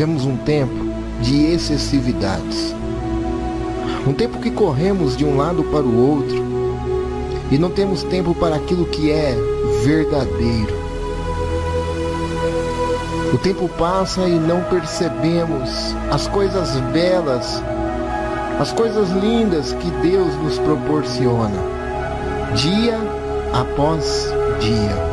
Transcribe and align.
Vivemos 0.00 0.24
um 0.24 0.34
tempo 0.34 0.86
de 1.20 1.44
excessividades. 1.52 2.74
Um 4.06 4.14
tempo 4.14 4.38
que 4.38 4.50
corremos 4.50 5.14
de 5.14 5.26
um 5.26 5.36
lado 5.36 5.62
para 5.64 5.82
o 5.82 5.94
outro 5.94 6.42
e 7.50 7.58
não 7.58 7.68
temos 7.68 8.02
tempo 8.04 8.34
para 8.34 8.56
aquilo 8.56 8.86
que 8.86 9.10
é 9.10 9.36
verdadeiro. 9.84 10.74
O 13.34 13.36
tempo 13.36 13.68
passa 13.76 14.22
e 14.22 14.38
não 14.38 14.62
percebemos 14.62 15.94
as 16.10 16.26
coisas 16.28 16.70
belas, 16.94 17.62
as 18.58 18.72
coisas 18.72 19.10
lindas 19.10 19.74
que 19.74 19.90
Deus 20.00 20.34
nos 20.36 20.58
proporciona, 20.60 21.60
dia 22.54 22.98
após 23.52 24.32
dia. 24.60 25.10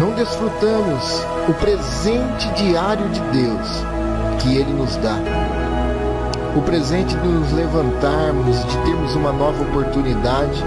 Não 0.00 0.10
desfrutamos 0.10 1.31
o 1.48 1.54
presente 1.54 2.48
diário 2.54 3.08
de 3.08 3.20
Deus 3.20 3.84
que 4.38 4.56
Ele 4.56 4.72
nos 4.72 4.96
dá. 4.96 5.16
O 6.56 6.62
presente 6.62 7.16
de 7.16 7.26
nos 7.26 7.50
levantarmos, 7.52 8.64
de 8.64 8.78
termos 8.78 9.14
uma 9.16 9.32
nova 9.32 9.62
oportunidade, 9.62 10.62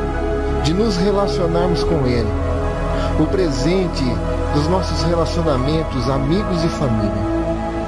de 0.63 0.73
nos 0.73 0.97
relacionarmos 0.97 1.83
com 1.83 2.05
Ele. 2.05 2.29
O 3.19 3.25
presente 3.27 4.03
dos 4.53 4.67
nossos 4.67 5.03
relacionamentos, 5.03 6.09
amigos 6.09 6.63
e 6.63 6.69
família. 6.69 7.35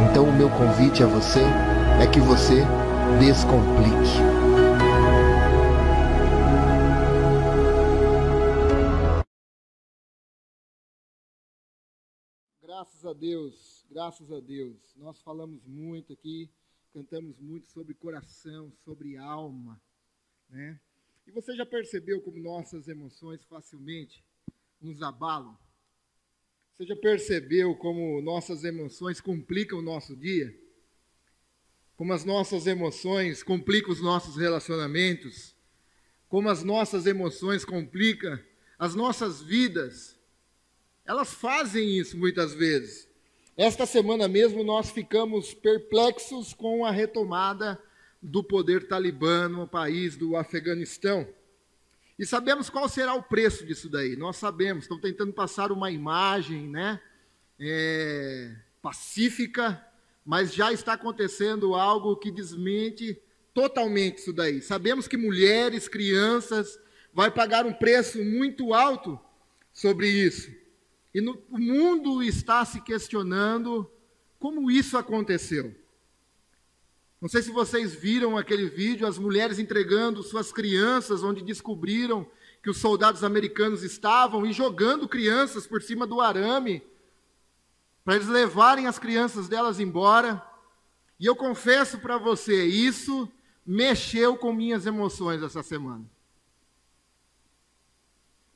Então, 0.02 0.24
o 0.24 0.34
meu 0.34 0.50
convite 0.50 1.04
a 1.04 1.08
você 1.08 1.44
é 2.00 2.06
que 2.06 2.20
você 2.20 2.66
descomplique. 3.20 4.37
Deus, 13.18 13.84
graças 13.90 14.32
a 14.32 14.40
Deus. 14.40 14.78
Nós 14.96 15.20
falamos 15.22 15.66
muito 15.66 16.14
aqui, 16.14 16.48
cantamos 16.94 17.40
muito 17.40 17.68
sobre 17.72 17.96
coração, 17.96 18.72
sobre 18.86 19.18
alma, 19.18 19.82
né? 20.48 20.80
E 21.26 21.32
você 21.32 21.56
já 21.56 21.66
percebeu 21.66 22.22
como 22.22 22.40
nossas 22.40 22.88
emoções 22.88 23.44
facilmente 23.46 24.24
nos 24.80 25.02
abalam? 25.02 25.58
Você 26.78 26.86
já 26.86 26.96
percebeu 26.96 27.76
como 27.76 28.22
nossas 28.22 28.64
emoções 28.64 29.20
complicam 29.20 29.80
o 29.80 29.82
nosso 29.82 30.16
dia? 30.16 30.56
Como 31.96 32.14
as 32.14 32.24
nossas 32.24 32.68
emoções 32.68 33.42
complicam 33.42 33.92
os 33.92 34.02
nossos 34.02 34.38
relacionamentos? 34.38 35.56
Como 36.30 36.50
as 36.50 36.64
nossas 36.64 37.08
emoções 37.08 37.66
complicam 37.66 38.40
as 38.78 38.94
nossas 38.94 39.42
vidas? 39.42 40.16
Elas 41.04 41.34
fazem 41.34 41.98
isso 41.98 42.16
muitas 42.16 42.54
vezes. 42.54 43.07
Esta 43.58 43.88
semana 43.88 44.28
mesmo 44.28 44.64
nós 44.64 44.92
ficamos 44.92 45.52
perplexos 45.52 46.54
com 46.54 46.86
a 46.86 46.92
retomada 46.92 47.82
do 48.22 48.44
poder 48.44 48.88
talibã 48.88 49.50
no 49.50 49.68
país 49.68 50.16
do 50.16 50.38
Afeganistão. 50.38 51.28
E 52.20 52.26
sabemos 52.26 52.70
qual 52.70 52.88
será 52.88 53.16
o 53.16 53.24
preço 53.24 53.66
disso 53.66 53.90
daí. 53.90 54.16
Nós 54.16 54.38
sabemos, 54.38 54.84
estão 54.84 55.00
tentando 55.00 55.34
passar 55.34 55.72
uma 55.72 55.90
imagem 55.90 56.68
né, 56.68 57.02
é, 57.60 58.54
pacífica, 58.80 59.84
mas 60.24 60.54
já 60.54 60.72
está 60.72 60.94
acontecendo 60.94 61.74
algo 61.74 62.16
que 62.16 62.30
desmente 62.30 63.20
totalmente 63.56 64.20
isso 64.20 64.34
daí. 64.34 64.62
Sabemos 64.62 65.08
que 65.08 65.18
mulheres, 65.18 65.88
crianças, 65.88 66.80
vai 67.12 67.32
pagar 67.32 67.66
um 67.66 67.74
preço 67.74 68.24
muito 68.24 68.76
alto 68.76 69.20
sobre 69.74 70.08
isso. 70.08 70.67
E 71.14 71.22
no, 71.22 71.42
o 71.50 71.58
mundo 71.58 72.22
está 72.22 72.64
se 72.66 72.82
questionando 72.82 73.90
como 74.40 74.70
isso 74.70 74.98
aconteceu. 74.98 75.76
Não 77.20 77.28
sei 77.28 77.42
se 77.42 77.52
vocês 77.52 77.96
viram 77.96 78.38
aquele 78.38 78.70
vídeo, 78.70 79.08
as 79.08 79.18
mulheres 79.18 79.58
entregando 79.58 80.22
suas 80.22 80.52
crianças, 80.52 81.24
onde 81.24 81.44
descobriram 81.44 82.30
que 82.62 82.70
os 82.70 82.78
soldados 82.78 83.24
americanos 83.24 83.82
estavam 83.82 84.46
e 84.46 84.54
jogando 84.54 85.08
crianças 85.08 85.66
por 85.66 85.82
cima 85.82 86.06
do 86.06 86.22
arame, 86.22 86.84
para 88.06 88.16
eles 88.16 88.28
levarem 88.28 88.88
as 88.88 89.00
crianças 89.00 89.48
delas 89.48 89.80
embora. 89.80 90.44
E 91.20 91.26
eu 91.26 91.36
confesso 91.36 91.98
para 91.98 92.18
você, 92.18 92.66
isso 92.66 93.28
mexeu 93.66 94.38
com 94.38 94.54
minhas 94.54 94.86
emoções 94.86 95.42
essa 95.42 95.64
semana. 95.64 96.06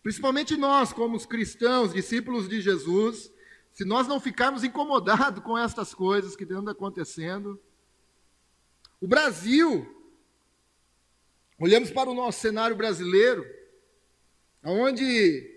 Principalmente 0.04 0.58
nós, 0.58 0.92
como 0.92 1.16
os 1.16 1.26
cristãos, 1.26 1.94
discípulos 1.94 2.50
de 2.50 2.60
Jesus, 2.60 3.32
se 3.72 3.86
nós 3.86 4.08
não 4.08 4.20
ficarmos 4.20 4.64
incomodados 4.64 5.44
com 5.44 5.58
estas 5.58 5.94
coisas 5.94 6.36
que 6.36 6.44
estão 6.44 6.68
acontecendo, 6.68 7.60
o 9.00 9.08
Brasil, 9.08 9.88
olhamos 11.60 11.92
para 11.92 12.10
o 12.10 12.14
nosso 12.14 12.40
cenário 12.40 12.76
brasileiro, 12.76 13.46
onde 14.64 15.50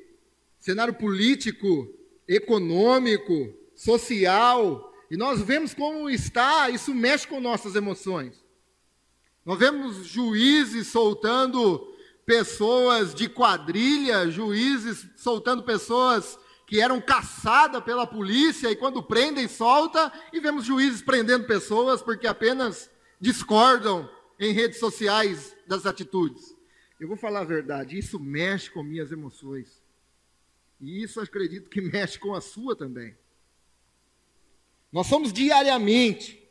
cenário 0.59 0.95
político, 0.95 1.93
econômico, 2.27 3.55
social, 3.75 4.95
e 5.11 5.17
nós 5.17 5.41
vemos 5.41 5.75
como 5.75 6.09
está, 6.09 6.71
isso 6.71 6.95
mexe 6.95 7.27
com 7.27 7.41
nossas 7.41 7.75
emoções. 7.75 8.43
Nós 9.45 9.59
vemos 9.59 10.07
juízes 10.07 10.87
soltando 10.87 11.94
pessoas 12.27 13.15
de 13.15 13.29
quadrilha, 13.29 14.31
juízes 14.31 15.07
soltando 15.17 15.63
pessoas 15.63 16.39
que 16.67 16.81
eram 16.81 17.01
caçadas 17.01 17.83
pela 17.85 18.07
polícia 18.07 18.71
e 18.71 18.77
quando 18.77 19.03
prendem, 19.03 19.47
solta, 19.47 20.13
e 20.33 20.41
vemos 20.41 20.65
juízes 20.65 21.03
prendendo 21.03 21.47
pessoas 21.47 22.03
porque 22.03 22.27
apenas 22.27 22.91
discordam 23.21 24.11
em 24.39 24.53
redes 24.53 24.79
sociais 24.79 25.55
das 25.67 25.87
atitudes. 25.87 26.55
Eu 26.99 27.09
vou 27.09 27.17
falar 27.17 27.41
a 27.41 27.45
verdade, 27.45 27.99
isso 27.99 28.19
mexe 28.19 28.71
com 28.71 28.83
minhas 28.83 29.13
emoções. 29.13 29.83
E 30.81 31.03
isso 31.03 31.21
acredito 31.21 31.71
que 31.71 31.81
mexe 31.83 32.19
com 32.19 32.35
a 32.35 32.41
sua 32.41 32.75
também. 32.75 33.17
Nós 34.93 35.07
somos 35.07 35.33
diariamente, 35.33 36.44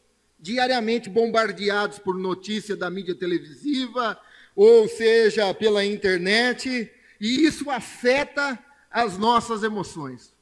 diariamente 0.44 1.10
bombardeados 1.10 1.98
por 1.98 2.16
notícia 2.16 2.76
da 2.76 2.92
mídia 2.92 3.16
televisiva, 3.16 4.20
ou 4.56 4.88
seja, 4.88 5.52
pela 5.56 5.84
internet, 5.84 6.92
e 7.20 7.46
isso 7.46 7.72
afeta 7.72 8.60
as 8.92 9.18
nossas 9.18 9.64
emoções. 9.64 10.36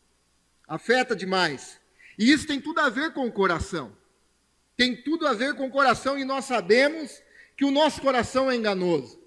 Afeta 0.67 1.15
demais. 1.15 1.79
E 2.19 2.29
isso 2.29 2.45
tem 2.45 2.59
tudo 2.59 2.81
a 2.81 2.89
ver 2.89 3.13
com 3.13 3.25
o 3.25 3.31
coração 3.31 3.95
tem 4.81 4.95
tudo 4.95 5.27
a 5.27 5.33
ver 5.33 5.53
com 5.53 5.67
o 5.67 5.69
coração 5.69 6.17
e 6.17 6.25
nós 6.25 6.45
sabemos 6.45 7.21
que 7.55 7.63
o 7.63 7.69
nosso 7.69 8.01
coração 8.01 8.49
é 8.49 8.55
enganoso. 8.55 9.21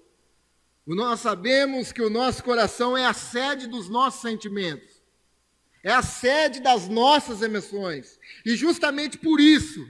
Nós 0.85 1.21
sabemos 1.21 1.93
que 1.93 2.01
o 2.01 2.09
nosso 2.09 2.43
coração 2.43 2.97
é 2.97 3.05
a 3.05 3.13
sede 3.13 3.65
dos 3.65 3.87
nossos 3.87 4.19
sentimentos, 4.19 5.01
é 5.81 5.93
a 5.93 6.01
sede 6.01 6.59
das 6.59 6.89
nossas 6.89 7.41
emoções. 7.41 8.19
E 8.45 8.53
justamente 8.57 9.17
por 9.17 9.39
isso, 9.39 9.87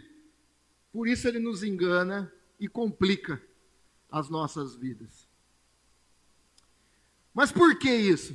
por 0.95 1.09
isso 1.09 1.28
ele 1.28 1.39
nos 1.39 1.61
engana 1.61 2.31
e 2.57 2.69
complica 2.69 3.44
as 4.09 4.29
nossas 4.29 4.78
vidas. 4.78 5.28
Mas 7.33 7.51
por 7.51 7.78
que 7.78 7.94
isso? 7.94 8.33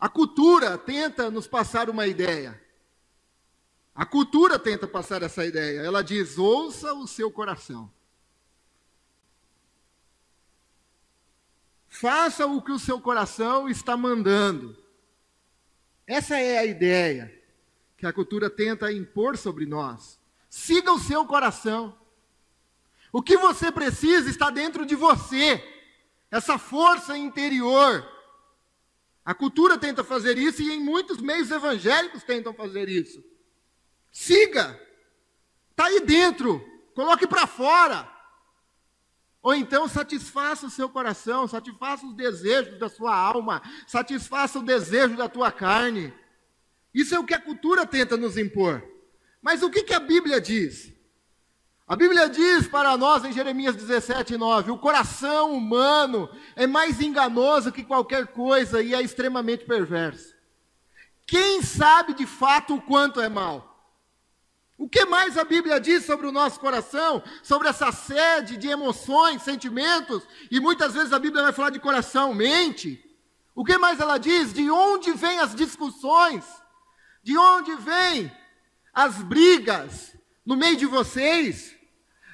A 0.00 0.08
cultura 0.08 0.76
tenta 0.76 1.30
nos 1.30 1.46
passar 1.46 1.88
uma 1.88 2.08
ideia. 2.08 2.60
A 3.94 4.04
cultura 4.04 4.58
tenta 4.58 4.88
passar 4.88 5.22
essa 5.22 5.46
ideia. 5.46 5.78
Ela 5.78 6.02
diz: 6.02 6.36
ouça 6.38 6.92
o 6.92 7.06
seu 7.06 7.30
coração. 7.30 7.88
Faça 11.88 12.48
o 12.48 12.60
que 12.60 12.72
o 12.72 12.80
seu 12.80 13.00
coração 13.00 13.68
está 13.68 13.96
mandando. 13.96 14.76
Essa 16.04 16.36
é 16.36 16.58
a 16.58 16.66
ideia 16.66 17.32
que 17.96 18.06
a 18.06 18.12
cultura 18.12 18.50
tenta 18.50 18.92
impor 18.92 19.36
sobre 19.36 19.66
nós. 19.66 20.19
Siga 20.50 20.92
o 20.92 20.98
seu 20.98 21.24
coração. 21.24 21.96
O 23.12 23.22
que 23.22 23.36
você 23.36 23.70
precisa 23.70 24.28
está 24.28 24.50
dentro 24.50 24.84
de 24.84 24.96
você. 24.96 25.64
Essa 26.28 26.58
força 26.58 27.16
interior. 27.16 28.06
A 29.24 29.32
cultura 29.32 29.78
tenta 29.78 30.02
fazer 30.02 30.36
isso 30.36 30.60
e 30.60 30.72
em 30.72 30.80
muitos 30.80 31.18
meios 31.18 31.52
evangélicos 31.52 32.24
tentam 32.24 32.52
fazer 32.52 32.88
isso. 32.88 33.22
Siga. 34.10 34.78
Está 35.70 35.86
aí 35.86 36.00
dentro. 36.00 36.60
Coloque 36.96 37.28
para 37.28 37.46
fora. 37.46 38.10
Ou 39.42 39.54
então 39.54 39.86
satisfaça 39.88 40.66
o 40.66 40.70
seu 40.70 40.88
coração, 40.88 41.46
satisfaça 41.46 42.04
os 42.04 42.14
desejos 42.14 42.78
da 42.78 42.88
sua 42.88 43.16
alma, 43.16 43.62
satisfaça 43.86 44.58
o 44.58 44.64
desejo 44.64 45.16
da 45.16 45.28
tua 45.28 45.50
carne. 45.50 46.12
Isso 46.92 47.14
é 47.14 47.18
o 47.18 47.24
que 47.24 47.32
a 47.32 47.40
cultura 47.40 47.86
tenta 47.86 48.16
nos 48.16 48.36
impor. 48.36 48.82
Mas 49.42 49.62
o 49.62 49.70
que, 49.70 49.82
que 49.82 49.94
a 49.94 50.00
Bíblia 50.00 50.40
diz? 50.40 50.92
A 51.90 51.96
Bíblia 51.96 52.28
diz 52.28 52.68
para 52.68 52.96
nós 52.96 53.24
em 53.24 53.32
Jeremias 53.32 53.74
17, 53.74 54.36
9: 54.36 54.70
o 54.70 54.78
coração 54.78 55.52
humano 55.52 56.30
é 56.54 56.66
mais 56.66 57.00
enganoso 57.00 57.72
que 57.72 57.82
qualquer 57.82 58.28
coisa 58.28 58.80
e 58.82 58.94
é 58.94 59.02
extremamente 59.02 59.64
perverso. 59.64 60.34
Quem 61.26 61.62
sabe 61.62 62.14
de 62.14 62.26
fato 62.26 62.76
o 62.76 62.82
quanto 62.82 63.20
é 63.20 63.28
mal? 63.28 63.70
O 64.78 64.88
que 64.88 65.04
mais 65.04 65.36
a 65.36 65.44
Bíblia 65.44 65.80
diz 65.80 66.04
sobre 66.04 66.26
o 66.26 66.32
nosso 66.32 66.58
coração, 66.58 67.22
sobre 67.42 67.68
essa 67.68 67.92
sede 67.92 68.56
de 68.56 68.68
emoções, 68.68 69.42
sentimentos, 69.42 70.22
e 70.50 70.58
muitas 70.58 70.94
vezes 70.94 71.12
a 71.12 71.18
Bíblia 71.18 71.42
vai 71.42 71.52
falar 71.52 71.70
de 71.70 71.78
coração, 71.78 72.32
mente. 72.32 73.04
O 73.54 73.64
que 73.64 73.76
mais 73.76 74.00
ela 74.00 74.16
diz? 74.16 74.52
De 74.52 74.70
onde 74.70 75.12
vêm 75.12 75.38
as 75.40 75.54
discussões? 75.54 76.44
De 77.22 77.36
onde 77.36 77.74
vêm 77.74 78.32
as 79.04 79.22
brigas 79.22 80.14
no 80.44 80.56
meio 80.56 80.76
de 80.76 80.86
vocês? 80.86 81.74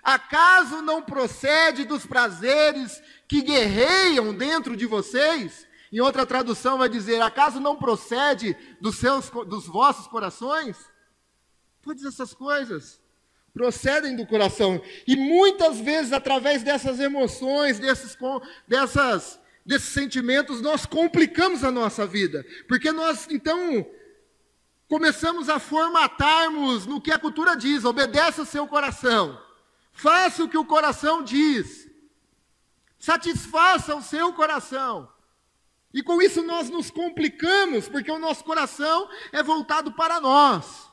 Acaso 0.02 0.82
não 0.82 1.02
procede 1.02 1.84
dos 1.84 2.06
prazeres 2.06 3.02
que 3.28 3.42
guerreiam 3.42 4.34
dentro 4.34 4.76
de 4.76 4.86
vocês? 4.86 5.66
Em 5.92 6.00
outra 6.00 6.26
tradução 6.26 6.78
vai 6.78 6.88
dizer: 6.88 7.20
acaso 7.22 7.60
não 7.60 7.76
procede 7.76 8.56
dos 8.80 8.96
seus 8.96 9.30
dos 9.30 9.66
vossos 9.66 10.06
corações? 10.06 10.76
Todas 11.82 12.04
essas 12.04 12.34
coisas 12.34 13.00
procedem 13.54 14.16
do 14.16 14.26
coração. 14.26 14.82
E 15.06 15.16
muitas 15.16 15.78
vezes, 15.78 16.12
através 16.12 16.62
dessas 16.62 17.00
emoções, 17.00 17.78
desses, 17.78 18.16
dessas, 18.68 19.40
desses 19.64 19.88
sentimentos, 19.88 20.60
nós 20.60 20.84
complicamos 20.84 21.64
a 21.64 21.70
nossa 21.70 22.06
vida. 22.06 22.44
Porque 22.68 22.92
nós, 22.92 23.26
então, 23.30 23.86
começamos 24.88 25.48
a 25.48 25.58
formatarmos 25.58 26.86
no 26.86 27.00
que 27.00 27.10
a 27.10 27.18
cultura 27.18 27.56
diz: 27.56 27.84
obedece 27.84 28.40
ao 28.40 28.46
seu 28.46 28.66
coração, 28.66 29.40
faça 29.92 30.44
o 30.44 30.48
que 30.48 30.58
o 30.58 30.64
coração 30.64 31.22
diz, 31.22 31.90
satisfaça 32.98 33.94
o 33.94 34.02
seu 34.02 34.32
coração. 34.32 35.10
E 35.92 36.02
com 36.02 36.20
isso 36.20 36.42
nós 36.42 36.68
nos 36.68 36.90
complicamos, 36.90 37.88
porque 37.88 38.10
o 38.10 38.18
nosso 38.18 38.44
coração 38.44 39.08
é 39.32 39.42
voltado 39.42 39.92
para 39.92 40.20
nós. 40.20 40.90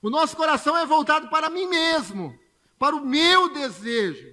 O 0.00 0.10
nosso 0.10 0.36
coração 0.36 0.76
é 0.76 0.84
voltado 0.84 1.28
para 1.28 1.48
mim 1.48 1.66
mesmo, 1.66 2.38
para 2.78 2.94
o 2.94 3.04
meu 3.04 3.48
desejo, 3.48 4.28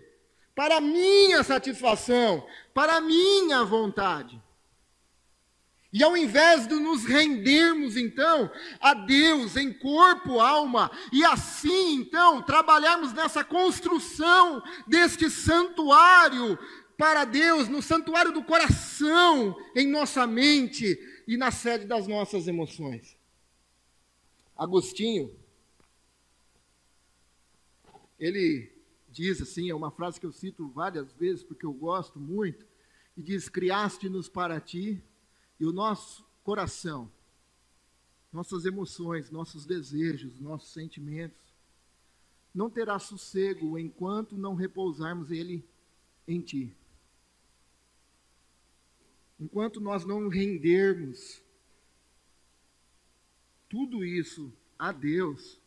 para 0.53 0.77
a 0.77 0.81
minha 0.81 1.43
satisfação, 1.43 2.45
para 2.73 2.97
a 2.97 3.01
minha 3.01 3.63
vontade. 3.63 4.40
E 5.93 6.01
ao 6.03 6.15
invés 6.15 6.67
de 6.67 6.75
nos 6.75 7.03
rendermos 7.03 7.97
então 7.97 8.49
a 8.79 8.93
Deus 8.93 9.57
em 9.57 9.73
corpo, 9.73 10.39
alma, 10.39 10.89
e 11.11 11.23
assim 11.25 11.95
então 11.95 12.41
trabalharmos 12.41 13.11
nessa 13.11 13.43
construção 13.43 14.63
deste 14.87 15.29
santuário 15.29 16.57
para 16.97 17.25
Deus, 17.25 17.67
no 17.67 17.81
santuário 17.81 18.31
do 18.31 18.43
coração, 18.43 19.57
em 19.75 19.87
nossa 19.87 20.25
mente 20.25 20.97
e 21.27 21.35
na 21.35 21.51
sede 21.51 21.85
das 21.85 22.07
nossas 22.07 22.47
emoções. 22.47 23.17
Agostinho, 24.55 25.35
ele 28.19 28.71
diz 29.09 29.41
assim, 29.41 29.69
é 29.69 29.75
uma 29.75 29.91
frase 29.91 30.19
que 30.19 30.25
eu 30.25 30.31
cito 30.31 30.69
várias 30.69 31.11
vezes 31.13 31.43
porque 31.43 31.65
eu 31.65 31.73
gosto 31.73 32.19
muito, 32.19 32.65
e 33.17 33.21
diz: 33.21 33.49
Criaste-nos 33.49 34.29
para 34.29 34.59
ti, 34.59 35.03
e 35.61 35.65
o 35.65 35.71
nosso 35.71 36.25
coração, 36.43 37.07
nossas 38.33 38.65
emoções, 38.65 39.29
nossos 39.29 39.63
desejos, 39.63 40.39
nossos 40.39 40.73
sentimentos, 40.73 41.37
não 42.51 42.67
terá 42.67 42.97
sossego 42.97 43.77
enquanto 43.77 44.35
não 44.35 44.55
repousarmos 44.55 45.29
ele 45.29 45.63
em 46.27 46.41
ti. 46.41 46.75
Enquanto 49.39 49.79
nós 49.79 50.03
não 50.03 50.29
rendermos 50.29 51.43
tudo 53.69 54.03
isso 54.03 54.51
a 54.79 54.91
Deus, 54.91 55.59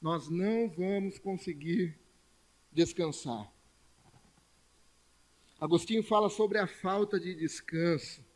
nós 0.00 0.28
não 0.28 0.68
vamos 0.68 1.16
conseguir 1.20 1.96
descansar. 2.72 3.48
Agostinho 5.60 6.02
fala 6.02 6.28
sobre 6.28 6.58
a 6.58 6.66
falta 6.66 7.20
de 7.20 7.36
descanso, 7.36 8.31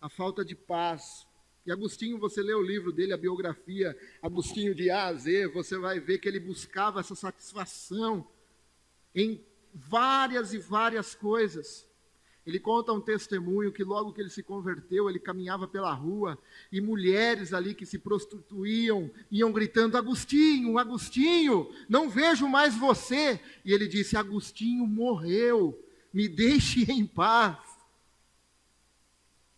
a 0.00 0.08
falta 0.08 0.44
de 0.44 0.54
paz. 0.54 1.26
E 1.66 1.70
Agostinho, 1.70 2.18
você 2.18 2.42
lê 2.42 2.54
o 2.54 2.62
livro 2.62 2.90
dele, 2.90 3.12
a 3.12 3.18
biografia, 3.18 3.96
Agostinho 4.22 4.74
de 4.74 4.90
A 4.90 5.06
a 5.06 5.14
Z, 5.14 5.48
você 5.48 5.76
vai 5.76 6.00
ver 6.00 6.18
que 6.18 6.28
ele 6.28 6.40
buscava 6.40 7.00
essa 7.00 7.14
satisfação 7.14 8.26
em 9.14 9.44
várias 9.74 10.54
e 10.54 10.58
várias 10.58 11.14
coisas. 11.14 11.86
Ele 12.46 12.58
conta 12.58 12.92
um 12.92 13.00
testemunho 13.00 13.70
que 13.70 13.84
logo 13.84 14.12
que 14.12 14.20
ele 14.20 14.30
se 14.30 14.42
converteu, 14.42 15.10
ele 15.10 15.18
caminhava 15.18 15.68
pela 15.68 15.92
rua 15.92 16.38
e 16.72 16.80
mulheres 16.80 17.52
ali 17.52 17.74
que 17.74 17.84
se 17.84 17.98
prostituíam 17.98 19.10
iam 19.30 19.52
gritando: 19.52 19.98
Agostinho, 19.98 20.78
Agostinho, 20.78 21.70
não 21.86 22.08
vejo 22.08 22.48
mais 22.48 22.74
você. 22.74 23.38
E 23.62 23.72
ele 23.74 23.86
disse: 23.86 24.16
Agostinho 24.16 24.86
morreu, 24.86 25.78
me 26.12 26.26
deixe 26.26 26.90
em 26.90 27.06
paz. 27.06 27.69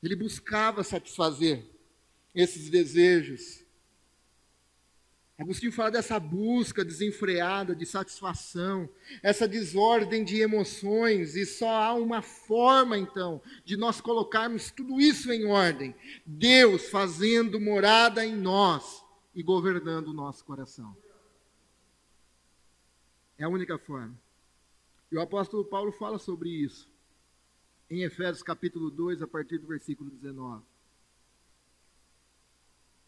Ele 0.03 0.17
buscava 0.17 0.83
satisfazer 0.83 1.65
esses 2.35 2.69
desejos. 2.69 3.63
Agostinho 5.39 5.73
fala 5.73 5.91
dessa 5.91 6.21
busca 6.21 6.85
desenfreada 6.85 7.75
de 7.75 7.87
satisfação, 7.87 8.89
essa 9.23 9.49
desordem 9.49 10.25
de 10.25 10.41
emoções, 10.41 11.35
e 11.35 11.47
só 11.47 11.69
há 11.69 11.95
uma 11.95 12.21
forma, 12.21 12.99
então, 12.99 13.41
de 13.65 13.77
nós 13.77 14.01
colocarmos 14.01 14.71
tudo 14.71 15.01
isso 15.01 15.33
em 15.33 15.47
ordem: 15.47 15.95
Deus 16.27 16.89
fazendo 16.91 17.61
morada 17.61 18.25
em 18.25 18.37
nós 18.37 19.05
e 19.35 19.43
governando 19.43 20.09
o 20.09 20.13
nosso 20.13 20.45
coração. 20.45 20.97
É 23.39 23.45
a 23.45 23.49
única 23.49 23.79
forma. 23.79 24.17
E 25.11 25.17
o 25.17 25.21
apóstolo 25.21 25.65
Paulo 25.65 25.91
fala 25.93 26.19
sobre 26.19 26.51
isso 26.51 26.92
em 27.93 28.05
Efésios 28.05 28.43
capítulo 28.43 28.91
2, 28.91 29.21
a 29.21 29.27
partir 29.27 29.59
do 29.59 29.67
versículo 29.67 30.09
19. 30.09 30.65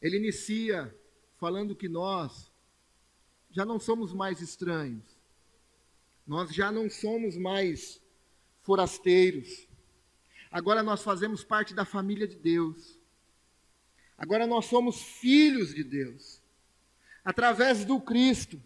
Ele 0.02 0.18
inicia 0.18 0.94
falando 1.38 1.74
que 1.74 1.88
nós 1.88 2.52
já 3.50 3.64
não 3.64 3.80
somos 3.80 4.12
mais 4.12 4.42
estranhos, 4.42 5.02
nós 6.26 6.54
já 6.54 6.70
não 6.70 6.90
somos 6.90 7.34
mais 7.34 7.98
forasteiros, 8.60 9.66
agora 10.50 10.82
nós 10.82 11.02
fazemos 11.02 11.42
parte 11.42 11.72
da 11.72 11.86
família 11.86 12.28
de 12.28 12.36
Deus, 12.36 12.98
agora 14.18 14.46
nós 14.46 14.66
somos 14.66 15.00
filhos 15.00 15.74
de 15.74 15.82
Deus, 15.82 16.42
através 17.24 17.86
do 17.86 17.98
Cristo, 17.98 18.60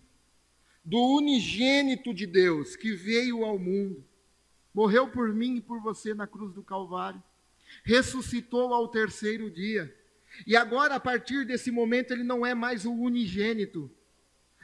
do 0.84 0.98
unigênito 0.98 2.12
de 2.12 2.26
Deus 2.26 2.74
que 2.74 2.92
veio 2.92 3.44
ao 3.44 3.56
mundo, 3.56 4.07
morreu 4.78 5.08
por 5.08 5.34
mim 5.34 5.56
e 5.56 5.60
por 5.60 5.80
você 5.80 6.14
na 6.14 6.24
cruz 6.24 6.54
do 6.54 6.62
Calvário, 6.62 7.20
ressuscitou 7.82 8.72
ao 8.72 8.86
terceiro 8.86 9.50
dia 9.50 9.92
e 10.46 10.54
agora, 10.54 10.94
a 10.94 11.00
partir 11.00 11.44
desse 11.44 11.72
momento, 11.72 12.12
ele 12.12 12.22
não 12.22 12.46
é 12.46 12.54
mais 12.54 12.84
o 12.84 12.92
unigênito. 12.92 13.90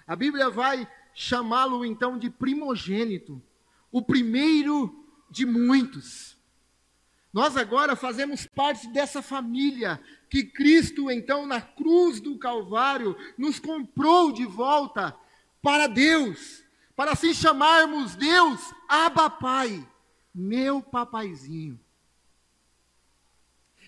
A 0.07 0.15
Bíblia 0.15 0.49
vai 0.51 0.89
chamá-lo 1.13 1.85
então 1.85 2.17
de 2.17 2.31
primogênito, 2.31 3.43
o 3.91 4.01
primeiro 4.01 5.05
de 5.29 5.45
muitos. 5.45 6.37
Nós 7.33 7.57
agora 7.57 7.97
fazemos 7.97 8.47
parte 8.47 8.87
dessa 8.93 9.21
família 9.21 10.01
que 10.31 10.45
Cristo, 10.45 11.11
então, 11.11 11.45
na 11.45 11.61
cruz 11.61 12.21
do 12.21 12.39
Calvário, 12.39 13.17
nos 13.37 13.59
comprou 13.59 14.31
de 14.31 14.45
volta 14.45 15.13
para 15.61 15.89
Deus, 15.89 16.63
para 16.95 17.11
assim 17.11 17.35
chamarmos 17.35 18.15
Deus, 18.15 18.61
Abba 18.89 19.29
Pai, 19.29 19.85
meu 20.35 20.83
papaizinho. 20.83 21.79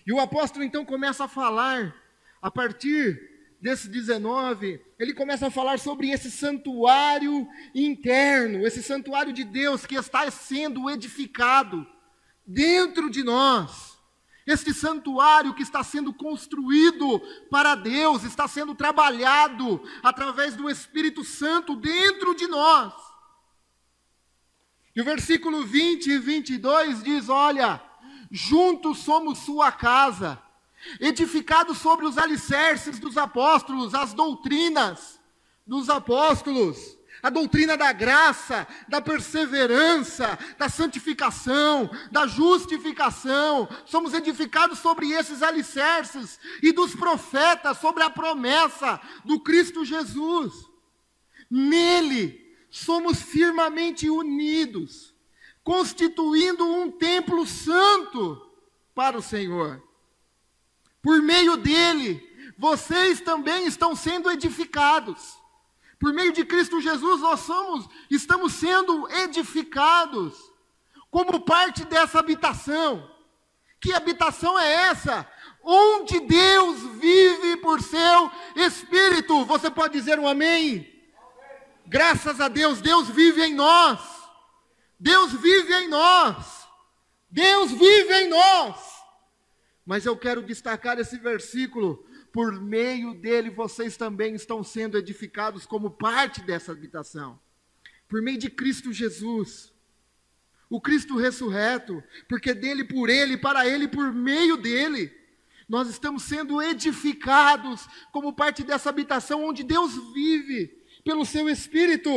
E 0.05 0.13
o 0.13 0.19
apóstolo 0.19 0.63
então 0.63 0.85
começa 0.85 1.25
a 1.25 1.27
falar, 1.27 1.93
a 2.41 2.49
partir 2.49 3.19
desse 3.59 3.89
19, 3.89 4.79
ele 4.97 5.13
começa 5.13 5.47
a 5.47 5.51
falar 5.51 5.79
sobre 5.79 6.11
esse 6.11 6.31
santuário 6.31 7.47
interno, 7.75 8.65
esse 8.65 8.81
santuário 8.81 9.33
de 9.33 9.43
Deus 9.43 9.85
que 9.85 9.95
está 9.95 10.29
sendo 10.31 10.89
edificado 10.89 11.85
dentro 12.45 13.09
de 13.09 13.23
nós. 13.23 13.97
Este 14.45 14.73
santuário 14.73 15.53
que 15.53 15.61
está 15.61 15.83
sendo 15.83 16.13
construído 16.13 17.19
para 17.51 17.75
Deus, 17.75 18.23
está 18.23 18.47
sendo 18.47 18.73
trabalhado 18.73 19.83
através 20.01 20.55
do 20.55 20.69
Espírito 20.69 21.25
Santo 21.25 21.75
dentro 21.75 22.33
de 22.33 22.47
nós. 22.47 22.93
E 24.97 25.01
o 25.01 25.03
versículo 25.03 25.63
20 25.63 26.07
e 26.07 26.17
22 26.17 27.03
diz: 27.03 27.29
Olha, 27.29 27.79
juntos 28.31 28.97
somos 28.97 29.37
sua 29.37 29.71
casa, 29.71 30.41
edificados 30.99 31.77
sobre 31.77 32.03
os 32.07 32.17
alicerces 32.17 32.97
dos 32.97 33.15
apóstolos, 33.15 33.93
as 33.93 34.15
doutrinas 34.15 35.19
dos 35.67 35.87
apóstolos, 35.87 36.97
a 37.21 37.29
doutrina 37.29 37.77
da 37.77 37.93
graça, 37.93 38.67
da 38.87 38.99
perseverança, 38.99 40.35
da 40.57 40.67
santificação, 40.67 41.91
da 42.11 42.25
justificação. 42.25 43.69
Somos 43.85 44.15
edificados 44.15 44.79
sobre 44.79 45.11
esses 45.11 45.43
alicerces 45.43 46.39
e 46.63 46.71
dos 46.71 46.95
profetas 46.95 47.77
sobre 47.77 48.01
a 48.01 48.09
promessa 48.09 48.99
do 49.23 49.39
Cristo 49.41 49.85
Jesus. 49.85 50.55
Nele 51.51 52.46
somos 52.77 53.21
firmemente 53.21 54.09
unidos, 54.09 55.13
constituindo 55.63 56.65
um 56.65 56.91
templo 56.91 57.45
santo 57.45 58.41
para 58.93 59.17
o 59.17 59.21
Senhor. 59.21 59.83
Por 61.01 61.21
meio 61.21 61.57
dele, 61.57 62.23
vocês 62.57 63.19
também 63.21 63.65
estão 63.65 63.95
sendo 63.95 64.31
edificados. 64.31 65.37
Por 65.99 66.13
meio 66.13 66.31
de 66.31 66.45
Cristo 66.45 66.79
Jesus, 66.79 67.21
nós 67.21 67.41
somos, 67.41 67.87
estamos 68.09 68.53
sendo 68.53 69.09
edificados 69.11 70.35
como 71.09 71.39
parte 71.41 71.83
dessa 71.85 72.19
habitação. 72.19 73.09
Que 73.79 73.93
habitação 73.93 74.57
é 74.57 74.71
essa? 74.89 75.27
Onde 75.63 76.19
Deus 76.19 76.79
vive 76.99 77.57
por 77.57 77.81
seu 77.81 78.31
Espírito. 78.55 79.45
Você 79.45 79.69
pode 79.69 79.93
dizer 79.93 80.19
um 80.19 80.27
amém? 80.27 80.96
Graças 81.87 82.41
a 82.41 82.49
Deus, 82.49 82.81
Deus 82.81 83.07
vive 83.09 83.41
em 83.41 83.53
nós. 83.53 83.99
Deus 84.99 85.31
vive 85.31 85.73
em 85.73 85.87
nós. 85.87 86.67
Deus 87.29 87.71
vive 87.71 88.13
em 88.13 88.29
nós. 88.29 88.75
Mas 89.85 90.05
eu 90.05 90.17
quero 90.17 90.41
destacar 90.41 90.99
esse 90.99 91.17
versículo. 91.17 92.05
Por 92.33 92.61
meio 92.61 93.13
dele 93.13 93.49
vocês 93.49 93.95
também 93.95 94.35
estão 94.35 94.63
sendo 94.63 94.97
edificados 94.97 95.65
como 95.65 95.89
parte 95.89 96.41
dessa 96.41 96.73
habitação. 96.73 97.39
Por 98.07 98.21
meio 98.21 98.37
de 98.37 98.49
Cristo 98.49 98.91
Jesus. 98.91 99.71
O 100.69 100.81
Cristo 100.81 101.15
ressurreto, 101.15 102.03
porque 102.27 102.53
dele, 102.53 102.83
por 102.83 103.09
ele, 103.09 103.37
para 103.37 103.65
ele, 103.65 103.87
por 103.87 104.11
meio 104.11 104.57
dele, 104.57 105.15
nós 105.69 105.87
estamos 105.87 106.23
sendo 106.23 106.61
edificados 106.61 107.87
como 108.11 108.33
parte 108.33 108.63
dessa 108.63 108.89
habitação 108.89 109.45
onde 109.45 109.63
Deus 109.63 109.93
vive 110.13 110.76
pelo 111.07 111.25
seu 111.25 111.47
Espírito. 111.47 112.11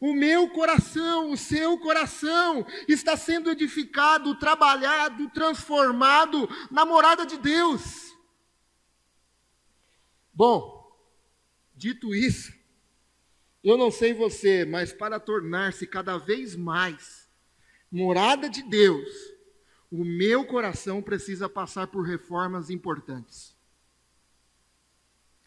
O 0.00 0.12
meu 0.12 0.50
coração, 0.50 1.30
o 1.30 1.36
seu 1.36 1.78
coração 1.78 2.66
está 2.88 3.16
sendo 3.16 3.48
edificado, 3.48 4.34
trabalhado, 4.34 5.30
transformado 5.30 6.48
na 6.68 6.84
morada 6.84 7.24
de 7.24 7.38
Deus. 7.38 8.12
Bom, 10.34 10.92
dito 11.76 12.12
isso, 12.12 12.52
eu 13.62 13.78
não 13.78 13.92
sei 13.92 14.12
você, 14.12 14.64
mas 14.64 14.92
para 14.92 15.20
tornar-se 15.20 15.86
cada 15.86 16.18
vez 16.18 16.56
mais 16.56 17.30
morada 17.92 18.50
de 18.50 18.64
Deus, 18.64 19.08
o 19.88 20.04
meu 20.04 20.44
coração 20.44 21.00
precisa 21.00 21.48
passar 21.48 21.86
por 21.86 22.02
reformas 22.02 22.70
importantes. 22.70 23.54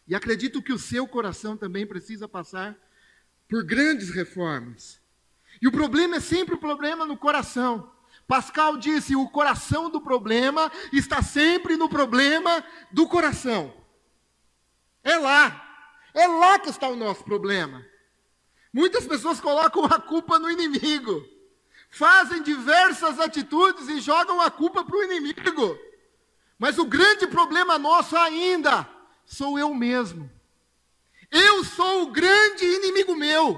E 0.08 0.14
acredito 0.14 0.62
que 0.62 0.72
o 0.72 0.78
seu 0.78 1.06
coração 1.06 1.58
também 1.58 1.86
precisa 1.86 2.26
passar 2.26 2.85
por 3.48 3.64
grandes 3.64 4.10
reformas. 4.10 5.00
E 5.60 5.66
o 5.66 5.72
problema 5.72 6.16
é 6.16 6.20
sempre 6.20 6.54
o 6.54 6.58
problema 6.58 7.06
no 7.06 7.16
coração. 7.16 7.90
Pascal 8.26 8.76
disse: 8.76 9.14
o 9.14 9.28
coração 9.28 9.88
do 9.88 10.00
problema 10.00 10.70
está 10.92 11.22
sempre 11.22 11.76
no 11.76 11.88
problema 11.88 12.64
do 12.90 13.06
coração. 13.06 13.72
É 15.02 15.16
lá, 15.16 15.90
é 16.12 16.26
lá 16.26 16.58
que 16.58 16.68
está 16.68 16.88
o 16.88 16.96
nosso 16.96 17.24
problema. 17.24 17.84
Muitas 18.72 19.06
pessoas 19.06 19.40
colocam 19.40 19.84
a 19.84 20.00
culpa 20.00 20.38
no 20.38 20.50
inimigo, 20.50 21.24
fazem 21.88 22.42
diversas 22.42 23.18
atitudes 23.20 23.88
e 23.88 24.00
jogam 24.00 24.40
a 24.40 24.50
culpa 24.50 24.84
para 24.84 24.96
o 24.96 25.04
inimigo. 25.04 25.78
Mas 26.58 26.78
o 26.78 26.84
grande 26.84 27.26
problema 27.26 27.78
nosso 27.78 28.16
ainda 28.16 28.88
sou 29.24 29.58
eu 29.58 29.72
mesmo. 29.72 30.30
Eu 31.30 31.64
sou 31.64 32.04
o 32.04 32.12
grande 32.12 32.64
inimigo 32.64 33.14
meu. 33.14 33.56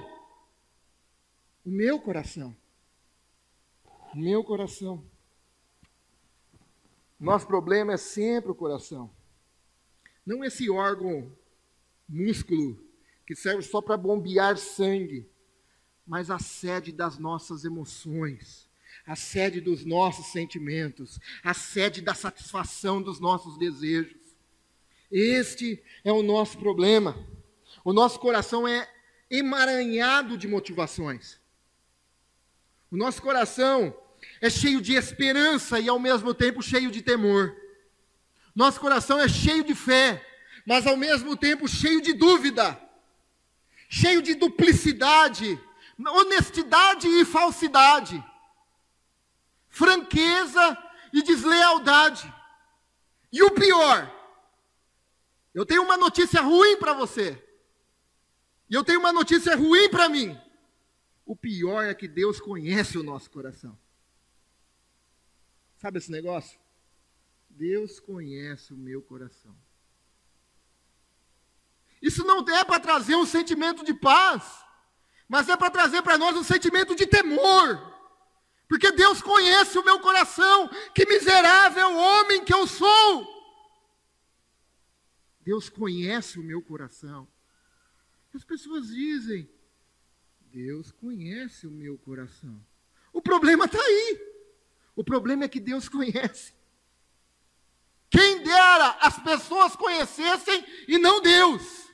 O 1.65 1.71
meu 1.71 2.01
coração. 2.01 2.57
O 4.15 4.17
meu 4.17 4.43
coração. 4.43 5.05
Nosso 7.19 7.47
problema 7.47 7.95
é 7.95 7.97
sempre 7.97 8.51
o 8.51 8.55
coração. 8.55 9.11
Não 10.25 10.45
esse 10.45 10.71
órgão, 10.71 11.33
músculo, 12.09 12.79
que 13.27 13.35
serve 13.35 13.63
só 13.63 13.83
para 13.83 13.97
bombear 13.97 14.57
sangue, 14.57 15.29
mas 16.07 16.31
a 16.31 16.39
sede 16.39 16.93
das 16.93 17.19
nossas 17.19 17.65
emoções, 17.65 18.69
a 19.07 19.17
sede 19.17 19.61
dos 19.61 19.85
nossos 19.85 20.27
sentimentos, 20.27 21.19
a 21.43 21.53
sede 21.53 22.01
da 22.01 22.15
satisfação 22.15 23.03
dos 23.03 23.21
nossos 23.21 23.59
desejos. 23.59 24.17
Este 25.11 25.83
é 26.05 26.13
o 26.13 26.23
nosso 26.23 26.57
problema. 26.59 27.17
O 27.85 27.93
nosso 27.93 28.19
coração 28.19 28.67
é 28.67 28.89
emaranhado 29.31 30.37
de 30.37 30.49
motivações. 30.49 31.39
O 32.91 32.97
nosso 32.97 33.21
coração 33.21 33.95
é 34.41 34.49
cheio 34.49 34.81
de 34.81 34.95
esperança 34.95 35.79
e 35.79 35.89
ao 35.89 35.99
mesmo 35.99 36.35
tempo 36.35 36.63
cheio 36.63 36.91
de 36.91 37.03
temor. 37.03 37.55
Nosso 38.55 38.81
coração 38.81 39.21
é 39.21 39.29
cheio 39.29 39.63
de 39.63 39.75
fé, 39.75 40.25
mas 40.67 40.87
ao 40.87 40.97
mesmo 40.97 41.37
tempo 41.37 41.69
cheio 41.69 42.01
de 42.01 42.13
dúvida, 42.13 42.81
cheio 43.89 44.21
de 44.21 44.35
duplicidade, 44.35 45.61
honestidade 45.99 47.07
e 47.07 47.25
falsidade, 47.25 48.23
franqueza 49.69 50.77
e 51.13 51.23
deslealdade. 51.23 52.33
E 53.33 53.43
o 53.43 53.51
pior, 53.51 54.13
eu 55.55 55.65
tenho 55.65 55.83
uma 55.83 55.97
notícia 55.97 56.41
ruim 56.41 56.77
para 56.77 56.93
você. 56.93 57.43
E 58.69 58.75
eu 58.75 58.85
tenho 58.85 59.01
uma 59.01 59.13
notícia 59.13 59.57
ruim 59.57 59.89
para 59.89 60.09
mim. 60.09 60.39
O 61.25 61.35
pior 61.35 61.85
é 61.85 61.95
que 61.95 62.09
Deus 62.09 62.41
conhece 62.41 62.99
o 62.99 63.03
nosso 63.03 63.31
coração. 63.31 63.79
Sabe 65.77 65.99
esse 65.99 66.11
negócio? 66.11 66.59
Deus 67.49 68.01
conhece 68.01 68.73
o 68.73 68.77
meu 68.77 69.03
coração. 69.03 69.57
Isso 72.01 72.25
não 72.25 72.41
é 72.49 72.65
para 72.65 72.81
trazer 72.81 73.17
um 73.17 73.27
sentimento 73.27 73.85
de 73.85 73.93
paz, 73.93 74.65
mas 75.29 75.49
é 75.49 75.57
para 75.57 75.71
trazer 75.71 76.03
para 76.03 76.17
nós 76.17 76.37
um 76.37 76.45
sentimento 76.45 76.95
de 76.95 77.07
temor. 77.07 77.97
Porque 78.69 78.93
Deus 78.93 79.23
conhece 79.23 79.79
o 79.79 79.85
meu 79.85 79.99
coração, 80.01 80.69
que 80.95 81.07
miserável 81.07 81.97
homem 81.97 82.45
que 82.45 82.53
eu 82.53 82.67
sou. 82.67 83.39
Deus 85.41 85.69
conhece 85.69 86.39
o 86.39 86.43
meu 86.43 86.63
coração. 86.63 87.27
As 88.35 88.45
pessoas 88.45 88.89
dizem: 88.89 89.49
Deus 90.53 90.91
conhece 90.93 91.67
o 91.67 91.71
meu 91.71 91.99
coração. 91.99 92.65
O 93.13 93.23
problema 93.23 93.65
está 93.65 93.81
aí. 93.81 94.29
O 94.95 95.05
problema 95.05 95.45
é 95.45 95.49
que 95.49 95.61
Deus 95.61 95.89
conhece. 95.89 96.53
Quem 98.11 98.43
dera 98.43 98.91
as 99.01 99.23
pessoas 99.23 99.77
conhecessem 99.77 100.65
e 100.87 100.99
não 100.99 101.21
Deus. 101.21 101.89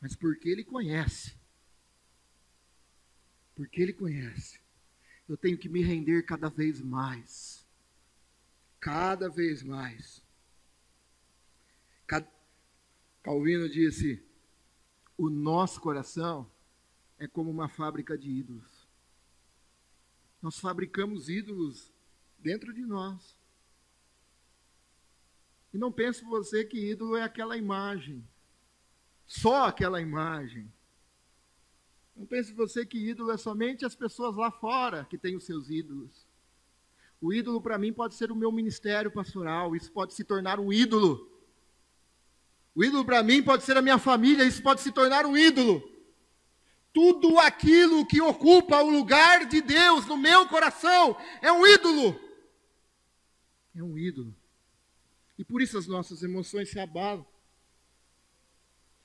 Mas 0.00 0.14
porque 0.14 0.48
Ele 0.48 0.64
conhece, 0.64 1.36
porque 3.54 3.80
Ele 3.80 3.92
conhece, 3.92 4.60
eu 5.28 5.36
tenho 5.36 5.56
que 5.56 5.68
me 5.68 5.82
render 5.82 6.22
cada 6.24 6.50
vez 6.50 6.80
mais. 6.80 7.66
Cada 8.80 9.28
vez 9.28 9.62
mais. 9.62 10.21
Calvino 13.22 13.68
disse: 13.68 14.22
o 15.16 15.30
nosso 15.30 15.80
coração 15.80 16.50
é 17.18 17.28
como 17.28 17.50
uma 17.50 17.68
fábrica 17.68 18.18
de 18.18 18.28
ídolos. 18.28 18.88
Nós 20.40 20.58
fabricamos 20.58 21.28
ídolos 21.28 21.92
dentro 22.38 22.74
de 22.74 22.84
nós. 22.84 23.36
E 25.72 25.78
não 25.78 25.92
pense 25.92 26.24
você 26.24 26.64
que 26.64 26.90
ídolo 26.90 27.16
é 27.16 27.22
aquela 27.22 27.56
imagem, 27.56 28.26
só 29.26 29.66
aquela 29.66 30.00
imagem. 30.00 30.70
Não 32.14 32.26
pense 32.26 32.52
você 32.52 32.84
que 32.84 32.98
ídolo 32.98 33.30
é 33.30 33.38
somente 33.38 33.84
as 33.84 33.94
pessoas 33.94 34.36
lá 34.36 34.50
fora 34.50 35.06
que 35.06 35.16
têm 35.16 35.36
os 35.36 35.44
seus 35.44 35.70
ídolos. 35.70 36.26
O 37.20 37.32
ídolo 37.32 37.62
para 37.62 37.78
mim 37.78 37.92
pode 37.92 38.16
ser 38.16 38.30
o 38.32 38.36
meu 38.36 38.52
ministério 38.52 39.10
pastoral, 39.10 39.74
isso 39.76 39.90
pode 39.92 40.12
se 40.12 40.24
tornar 40.24 40.58
um 40.58 40.72
ídolo. 40.72 41.31
O 42.74 42.82
ídolo 42.82 43.04
para 43.04 43.22
mim 43.22 43.42
pode 43.42 43.64
ser 43.64 43.76
a 43.76 43.82
minha 43.82 43.98
família, 43.98 44.44
isso 44.44 44.62
pode 44.62 44.80
se 44.80 44.90
tornar 44.90 45.26
um 45.26 45.36
ídolo. 45.36 45.82
Tudo 46.92 47.38
aquilo 47.38 48.06
que 48.06 48.20
ocupa 48.20 48.82
o 48.82 48.90
lugar 48.90 49.46
de 49.46 49.60
Deus 49.60 50.06
no 50.06 50.16
meu 50.16 50.46
coração 50.46 51.16
é 51.40 51.50
um 51.50 51.66
ídolo. 51.66 52.18
É 53.74 53.82
um 53.82 53.96
ídolo. 53.96 54.34
E 55.38 55.44
por 55.44 55.62
isso 55.62 55.78
as 55.78 55.86
nossas 55.86 56.22
emoções 56.22 56.70
se 56.70 56.78
abalam. 56.78 57.26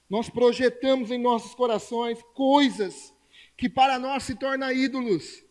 Nós 0.10 0.30
projetamos 0.30 1.12
em 1.12 1.18
nossos 1.18 1.54
corações 1.54 2.22
coisas 2.34 3.14
que 3.58 3.70
para 3.70 3.98
nós 3.98 4.24
se 4.24 4.36
tornam 4.36 4.72
ídolos. 4.72 5.44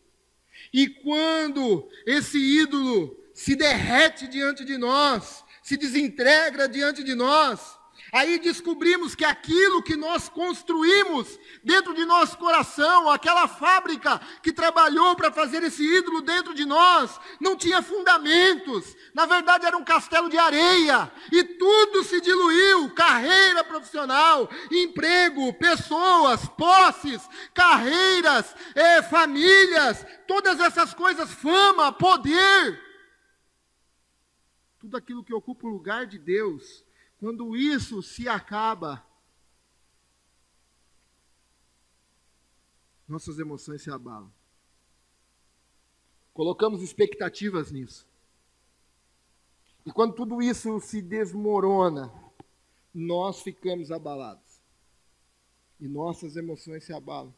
E 0.73 0.87
quando 0.87 1.87
esse 2.05 2.37
ídolo 2.37 3.15
se 3.33 3.55
derrete 3.55 4.27
diante 4.27 4.65
de 4.65 4.77
nós, 4.77 5.43
se 5.61 5.77
desintegra 5.77 6.67
diante 6.67 7.03
de 7.03 7.13
nós, 7.13 7.76
Aí 8.11 8.39
descobrimos 8.39 9.15
que 9.15 9.25
aquilo 9.25 9.83
que 9.83 9.97
nós 9.97 10.29
construímos 10.29 11.37
dentro 11.61 11.93
de 11.93 12.05
nosso 12.05 12.37
coração, 12.37 13.09
aquela 13.09 13.49
fábrica 13.49 14.19
que 14.41 14.53
trabalhou 14.53 15.13
para 15.15 15.31
fazer 15.31 15.61
esse 15.63 15.83
ídolo 15.83 16.21
dentro 16.21 16.53
de 16.53 16.63
nós, 16.63 17.19
não 17.39 17.57
tinha 17.57 17.81
fundamentos. 17.81 18.95
Na 19.13 19.25
verdade, 19.25 19.65
era 19.65 19.75
um 19.75 19.83
castelo 19.83 20.29
de 20.29 20.37
areia. 20.37 21.11
E 21.31 21.43
tudo 21.43 22.03
se 22.05 22.21
diluiu: 22.21 22.89
carreira 22.91 23.61
profissional, 23.65 24.49
emprego, 24.71 25.53
pessoas, 25.53 26.47
posses, 26.49 27.21
carreiras, 27.53 28.55
eh, 28.73 29.01
famílias, 29.03 30.05
todas 30.25 30.61
essas 30.61 30.93
coisas, 30.93 31.29
fama, 31.33 31.91
poder. 31.91 32.81
Tudo 34.79 34.95
aquilo 34.95 35.25
que 35.25 35.33
ocupa 35.33 35.67
o 35.67 35.71
lugar 35.71 36.05
de 36.05 36.17
Deus 36.17 36.86
quando 37.19 37.55
isso 37.55 38.01
se 38.03 38.27
acaba, 38.27 39.03
nossas 43.07 43.39
emoções 43.39 43.81
se 43.81 43.89
abalam. 43.89 44.31
Colocamos 46.33 46.81
expectativas 46.83 47.71
nisso. 47.71 48.05
E 49.85 49.91
quando 49.91 50.13
tudo 50.13 50.41
isso 50.41 50.79
se 50.81 51.01
desmorona, 51.01 52.13
nós 52.93 53.41
ficamos 53.41 53.91
abalados. 53.91 54.59
E 55.79 55.87
nossas 55.87 56.35
emoções 56.35 56.83
se 56.83 56.93
abalam. 56.93 57.33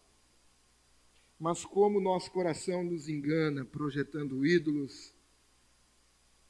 Mas 1.40 1.64
como 1.64 2.02
nosso 2.02 2.30
coração 2.32 2.84
nos 2.84 3.08
engana, 3.08 3.64
projetando 3.64 4.46
ídolos, 4.46 5.14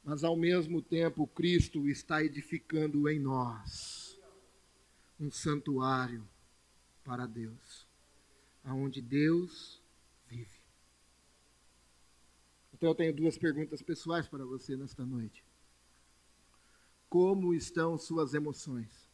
mas 0.04 0.24
ao 0.24 0.36
mesmo 0.36 0.82
tempo 0.82 1.28
Cristo 1.28 1.88
está 1.88 2.24
edificando 2.24 3.08
em 3.10 3.20
nós 3.20 4.20
um 5.20 5.30
santuário 5.30 6.28
para 7.04 7.26
Deus, 7.26 7.88
aonde 8.64 9.02
Deus 9.02 9.82
vive. 10.28 10.60
Então 12.74 12.90
eu 12.90 12.96
tenho 12.96 13.14
duas 13.14 13.38
perguntas 13.38 13.82
pessoais 13.82 14.28
para 14.28 14.46
você 14.46 14.78
nesta 14.78 15.06
noite. 15.06 15.44
Como 17.10 17.54
estão 17.54 17.98
suas 17.98 18.34
emoções? 18.34 19.10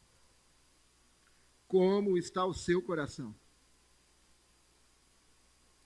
Como 1.67 2.17
está 2.17 2.45
o 2.45 2.53
seu 2.53 2.81
coração? 2.81 3.33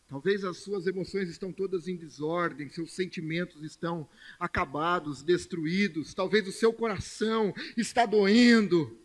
Talvez 0.10 0.44
as 0.44 0.58
suas 0.58 0.88
emoções 0.88 1.30
estão 1.30 1.54
todas 1.54 1.88
em 1.88 1.96
desordem, 1.96 2.68
seus 2.68 2.94
sentimentos 2.94 3.62
estão 3.62 4.10
acabados, 4.40 5.22
destruídos. 5.22 6.16
Talvez 6.16 6.48
o 6.48 6.52
seu 6.52 6.74
coração 6.74 7.54
está 7.78 8.08
doendo, 8.08 9.00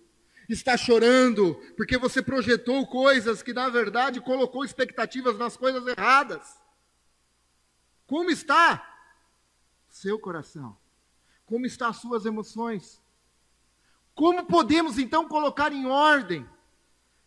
está 0.49 0.79
chorando, 0.79 1.57
porque 1.77 1.99
você 1.99 2.23
projetou 2.23 2.87
coisas 2.87 3.43
que 3.43 3.53
na 3.53 3.69
verdade 3.69 4.19
colocou 4.19 4.65
expectativas 4.65 5.37
nas 5.37 5.59
coisas 5.59 5.87
erradas. 5.87 6.59
Como 8.07 8.31
está 8.31 8.83
seu 9.91 10.19
coração? 10.19 10.75
Como 11.45 11.67
estão 11.67 11.89
as 11.89 11.99
suas 11.99 12.25
emoções? 12.25 12.99
Como 14.15 14.47
podemos 14.47 14.99
então 14.99 15.29
colocar 15.29 15.71
em 15.71 15.85
ordem 15.85 16.49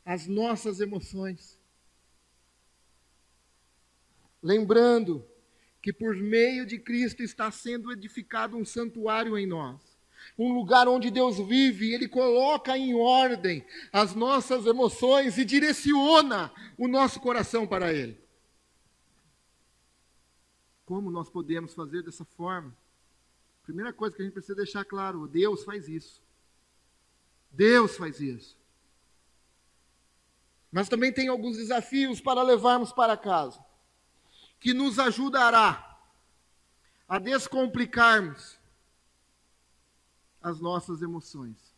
as 0.03 0.25
nossas 0.25 0.79
emoções? 0.79 1.56
Lembrando 4.48 5.25
que 5.82 5.92
por 5.92 6.16
meio 6.16 6.66
de 6.66 6.80
Cristo 6.80 7.22
está 7.22 7.51
sendo 7.51 7.92
edificado 7.92 8.56
um 8.56 8.63
santuário 8.63 9.38
em 9.38 9.46
nós. 9.46 9.98
Um 10.38 10.54
lugar 10.54 10.88
onde 10.88 11.12
Deus 11.12 11.38
vive, 11.38 11.94
Ele 11.94 12.08
coloca 12.08 12.77
em 12.77 12.96
ordem 12.96 13.66
as 13.92 14.16
nossas 14.16 14.66
emoções 14.66 15.38
e 15.38 15.44
direciona 15.44 16.51
o 16.77 16.88
nosso 16.88 17.20
coração 17.20 17.68
para 17.68 17.94
Ele. 17.94 18.18
Como 20.86 21.12
nós 21.12 21.29
podemos 21.29 21.74
fazer 21.74 22.01
dessa 22.01 22.24
forma? 22.24 22.75
Primeira 23.64 23.92
coisa 23.92 24.16
que 24.16 24.22
a 24.22 24.25
gente 24.25 24.33
precisa 24.33 24.55
deixar 24.55 24.86
claro: 24.86 25.27
Deus 25.27 25.66
faz 25.66 25.90
isso. 25.90 26.22
Deus 27.51 27.98
faz 27.98 28.22
isso. 28.22 28.57
Mas 30.72 30.88
também 30.88 31.12
tem 31.12 31.27
alguns 31.27 31.57
desafios 31.57 32.22
para 32.22 32.42
levarmos 32.44 32.94
para 32.94 33.18
casa 33.18 33.67
que 34.59 34.74
nos 34.74 35.00
ajudará 35.00 36.00
a 37.07 37.20
descomplicarmos 37.20 38.57
as 40.41 40.59
nossas 40.59 41.01
emoções. 41.01 41.75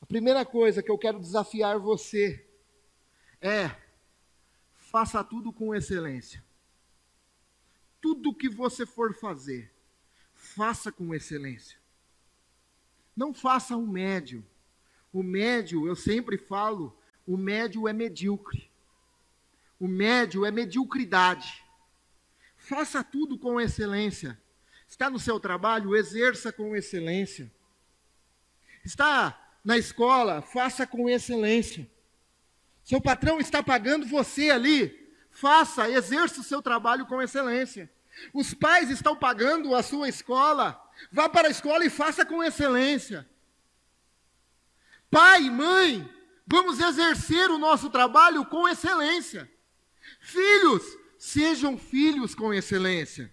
A 0.00 0.06
primeira 0.06 0.44
coisa 0.44 0.82
que 0.82 0.90
eu 0.90 0.98
quero 0.98 1.18
desafiar 1.18 1.78
você 1.78 2.46
é: 3.40 3.74
faça 4.76 5.22
tudo 5.22 5.52
com 5.52 5.74
excelência. 5.74 6.44
Tudo 8.00 8.34
que 8.34 8.48
você 8.48 8.86
for 8.86 9.12
fazer, 9.14 9.72
faça 10.32 10.92
com 10.92 11.14
excelência. 11.14 11.78
Não 13.16 13.34
faça 13.34 13.76
um 13.76 13.86
médio. 13.86 14.46
O 15.12 15.22
médio, 15.22 15.88
eu 15.88 15.96
sempre 15.96 16.38
falo, 16.38 16.96
o 17.26 17.36
médio 17.36 17.88
é 17.88 17.92
medíocre. 17.92 18.67
O 19.78 19.86
médio 19.86 20.44
é 20.44 20.50
mediocridade. 20.50 21.64
Faça 22.56 23.04
tudo 23.04 23.38
com 23.38 23.60
excelência. 23.60 24.40
Está 24.88 25.08
no 25.08 25.18
seu 25.18 25.38
trabalho, 25.38 25.94
exerça 25.94 26.52
com 26.52 26.74
excelência. 26.74 27.52
Está 28.84 29.38
na 29.64 29.76
escola, 29.76 30.42
faça 30.42 30.86
com 30.86 31.08
excelência. 31.08 31.88
Seu 32.82 33.00
patrão 33.00 33.38
está 33.38 33.62
pagando 33.62 34.06
você 34.06 34.50
ali, 34.50 35.14
faça, 35.30 35.90
exerça 35.90 36.40
o 36.40 36.44
seu 36.44 36.62
trabalho 36.62 37.06
com 37.06 37.20
excelência. 37.20 37.90
Os 38.32 38.54
pais 38.54 38.90
estão 38.90 39.14
pagando 39.14 39.74
a 39.74 39.82
sua 39.82 40.08
escola, 40.08 40.82
vá 41.12 41.28
para 41.28 41.48
a 41.48 41.50
escola 41.50 41.84
e 41.84 41.90
faça 41.90 42.24
com 42.24 42.42
excelência. 42.42 43.28
Pai, 45.10 45.48
mãe, 45.48 46.08
vamos 46.46 46.80
exercer 46.80 47.50
o 47.50 47.58
nosso 47.58 47.90
trabalho 47.90 48.44
com 48.46 48.68
excelência. 48.68 49.50
Filhos, 50.28 50.82
sejam 51.18 51.78
filhos 51.78 52.34
com 52.34 52.52
excelência. 52.52 53.32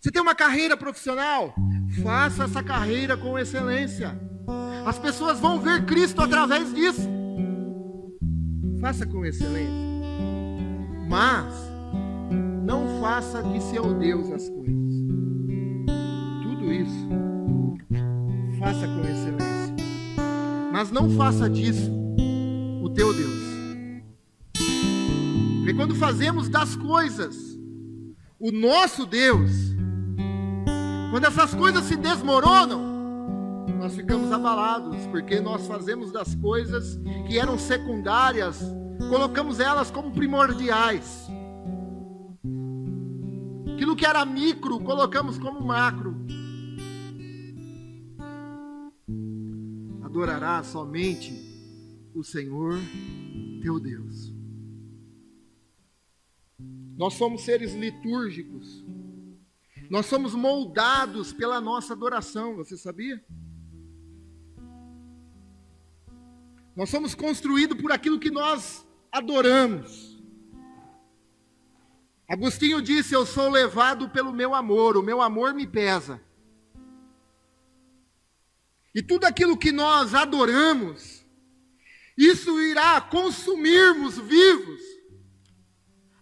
Você 0.00 0.10
tem 0.10 0.22
uma 0.22 0.34
carreira 0.34 0.74
profissional? 0.74 1.54
Faça 2.02 2.44
essa 2.44 2.62
carreira 2.62 3.14
com 3.14 3.38
excelência. 3.38 4.18
As 4.86 4.98
pessoas 4.98 5.38
vão 5.38 5.60
ver 5.60 5.84
Cristo 5.84 6.22
através 6.22 6.72
disso. 6.72 7.06
Faça 8.80 9.06
com 9.06 9.22
excelência. 9.22 9.84
Mas 11.06 11.52
não 12.64 13.00
faça 13.02 13.42
de 13.42 13.62
seu 13.64 13.92
Deus 13.98 14.30
as 14.32 14.48
coisas. 14.48 14.94
Tudo 16.42 16.72
isso 16.72 17.08
faça 18.58 18.86
com 18.86 19.00
excelência. 19.00 19.74
Mas 20.72 20.90
não 20.90 21.10
faça 21.10 21.50
disso 21.50 21.92
o 22.82 22.88
teu 22.88 23.12
Deus. 23.12 23.43
Quando 25.76 25.94
fazemos 25.94 26.48
das 26.48 26.76
coisas 26.76 27.58
o 28.38 28.52
nosso 28.52 29.06
Deus, 29.06 29.50
quando 31.10 31.26
essas 31.26 31.54
coisas 31.54 31.84
se 31.84 31.96
desmoronam, 31.96 32.94
nós 33.78 33.94
ficamos 33.94 34.32
abalados, 34.32 35.06
porque 35.08 35.40
nós 35.40 35.66
fazemos 35.66 36.10
das 36.10 36.34
coisas 36.34 36.98
que 37.28 37.38
eram 37.38 37.58
secundárias, 37.58 38.60
colocamos 39.08 39.60
elas 39.60 39.90
como 39.90 40.10
primordiais. 40.10 41.28
Aquilo 43.74 43.96
que 43.96 44.06
era 44.06 44.24
micro, 44.24 44.80
colocamos 44.80 45.38
como 45.38 45.60
macro. 45.60 46.16
Adorarás 50.02 50.66
somente 50.66 51.32
o 52.14 52.22
Senhor 52.22 52.78
teu 53.62 53.80
Deus. 53.80 54.33
Nós 56.96 57.14
somos 57.14 57.42
seres 57.42 57.74
litúrgicos. 57.74 58.84
Nós 59.90 60.06
somos 60.06 60.34
moldados 60.34 61.32
pela 61.32 61.60
nossa 61.60 61.92
adoração, 61.92 62.56
você 62.56 62.76
sabia? 62.76 63.22
Nós 66.74 66.88
somos 66.90 67.14
construídos 67.14 67.80
por 67.80 67.92
aquilo 67.92 68.18
que 68.18 68.30
nós 68.30 68.86
adoramos. 69.12 70.22
Agostinho 72.28 72.80
disse: 72.80 73.14
Eu 73.14 73.26
sou 73.26 73.50
levado 73.50 74.08
pelo 74.08 74.32
meu 74.32 74.54
amor, 74.54 74.96
o 74.96 75.02
meu 75.02 75.20
amor 75.20 75.52
me 75.52 75.66
pesa. 75.66 76.20
E 78.94 79.02
tudo 79.02 79.24
aquilo 79.24 79.58
que 79.58 79.72
nós 79.72 80.14
adoramos, 80.14 81.24
isso 82.16 82.60
irá 82.60 83.00
consumirmos 83.00 84.16
vivos 84.18 84.93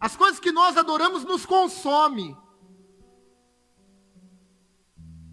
as 0.03 0.15
coisas 0.17 0.39
que 0.39 0.53
nós 0.53 0.77
adoramos 0.77 1.25
nos 1.25 1.47
consome. 1.47 2.37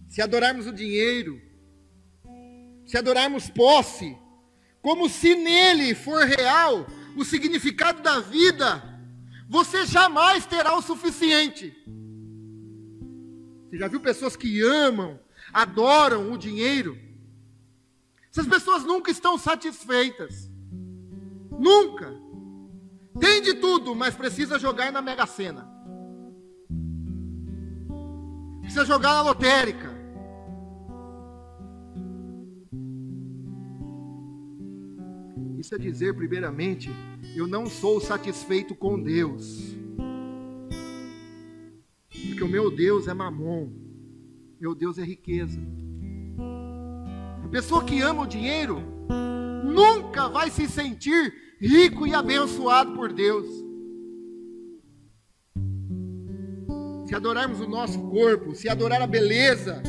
se 0.10 0.22
adorarmos 0.24 0.66
o 0.66 0.74
dinheiro, 0.74 1.40
se 2.86 2.98
adorarmos 2.98 3.50
posse, 3.50 4.18
como 4.82 5.08
se 5.08 5.36
nele 5.36 5.94
for 5.94 6.26
real 6.26 6.86
o 7.16 7.24
significado 7.24 8.02
da 8.02 8.20
vida, 8.20 8.84
você 9.48 9.86
jamais 9.86 10.46
terá 10.46 10.76
o 10.76 10.82
suficiente. 10.82 11.74
Você 13.70 13.78
já 13.78 13.88
viu 13.88 14.02
pessoas 14.02 14.36
que 14.36 14.62
amam, 14.62 15.20
adoram 15.54 16.34
o 16.34 16.38
dinheiro? 16.38 16.98
Essas 18.32 18.48
pessoas 18.48 18.84
nunca 18.84 19.12
estão 19.12 19.38
satisfeitas. 19.38 20.50
Nunca. 21.52 22.19
Tem 23.18 23.42
de 23.42 23.54
tudo, 23.56 23.96
mas 23.96 24.16
precisa 24.16 24.60
jogar 24.60 24.92
na 24.92 25.02
Mega 25.02 25.26
Sena. 25.26 25.68
Precisa 28.62 28.86
jogar 28.86 29.14
na 29.14 29.22
lotérica. 29.22 29.98
Isso 35.58 35.76
é 35.76 35.78
dizer, 35.78 36.16
primeiramente, 36.16 36.90
eu 37.36 37.48
não 37.48 37.66
sou 37.66 38.00
satisfeito 38.00 38.76
com 38.76 39.02
Deus. 39.02 39.76
Porque 42.28 42.44
o 42.44 42.48
meu 42.48 42.70
Deus 42.70 43.08
é 43.08 43.14
mamon. 43.14 43.70
Meu 44.60 44.76
Deus 44.76 44.98
é 44.98 45.04
riqueza. 45.04 45.60
A 47.44 47.48
pessoa 47.50 47.84
que 47.84 48.02
ama 48.02 48.24
o 48.24 48.28
dinheiro 48.28 48.82
nunca 49.64 50.30
vai 50.30 50.50
se 50.50 50.68
sentir 50.68 51.49
rico 51.60 52.08
e 52.08 52.14
abençoado 52.14 52.94
por 52.94 53.12
Deus. 53.12 53.46
Se 57.06 57.16
adorarmos 57.16 57.60
o 57.60 57.68
nosso 57.68 58.00
corpo, 58.10 58.56
se 58.56 58.70
adorar 58.70 59.02
a 59.02 59.08
beleza, 59.08 59.82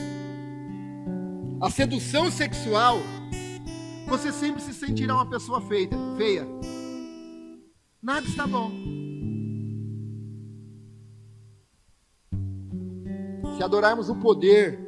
a 1.60 1.70
sedução 1.70 2.30
sexual, 2.30 2.98
você 4.08 4.32
sempre 4.32 4.62
se 4.62 4.72
sentirá 4.72 5.14
uma 5.14 5.28
pessoa 5.28 5.60
feia. 5.60 5.90
feia. 6.16 6.46
Nada 8.02 8.26
está 8.26 8.46
bom. 8.46 8.72
Se 13.56 13.62
adorarmos 13.62 14.08
o 14.08 14.16
poder, 14.16 14.80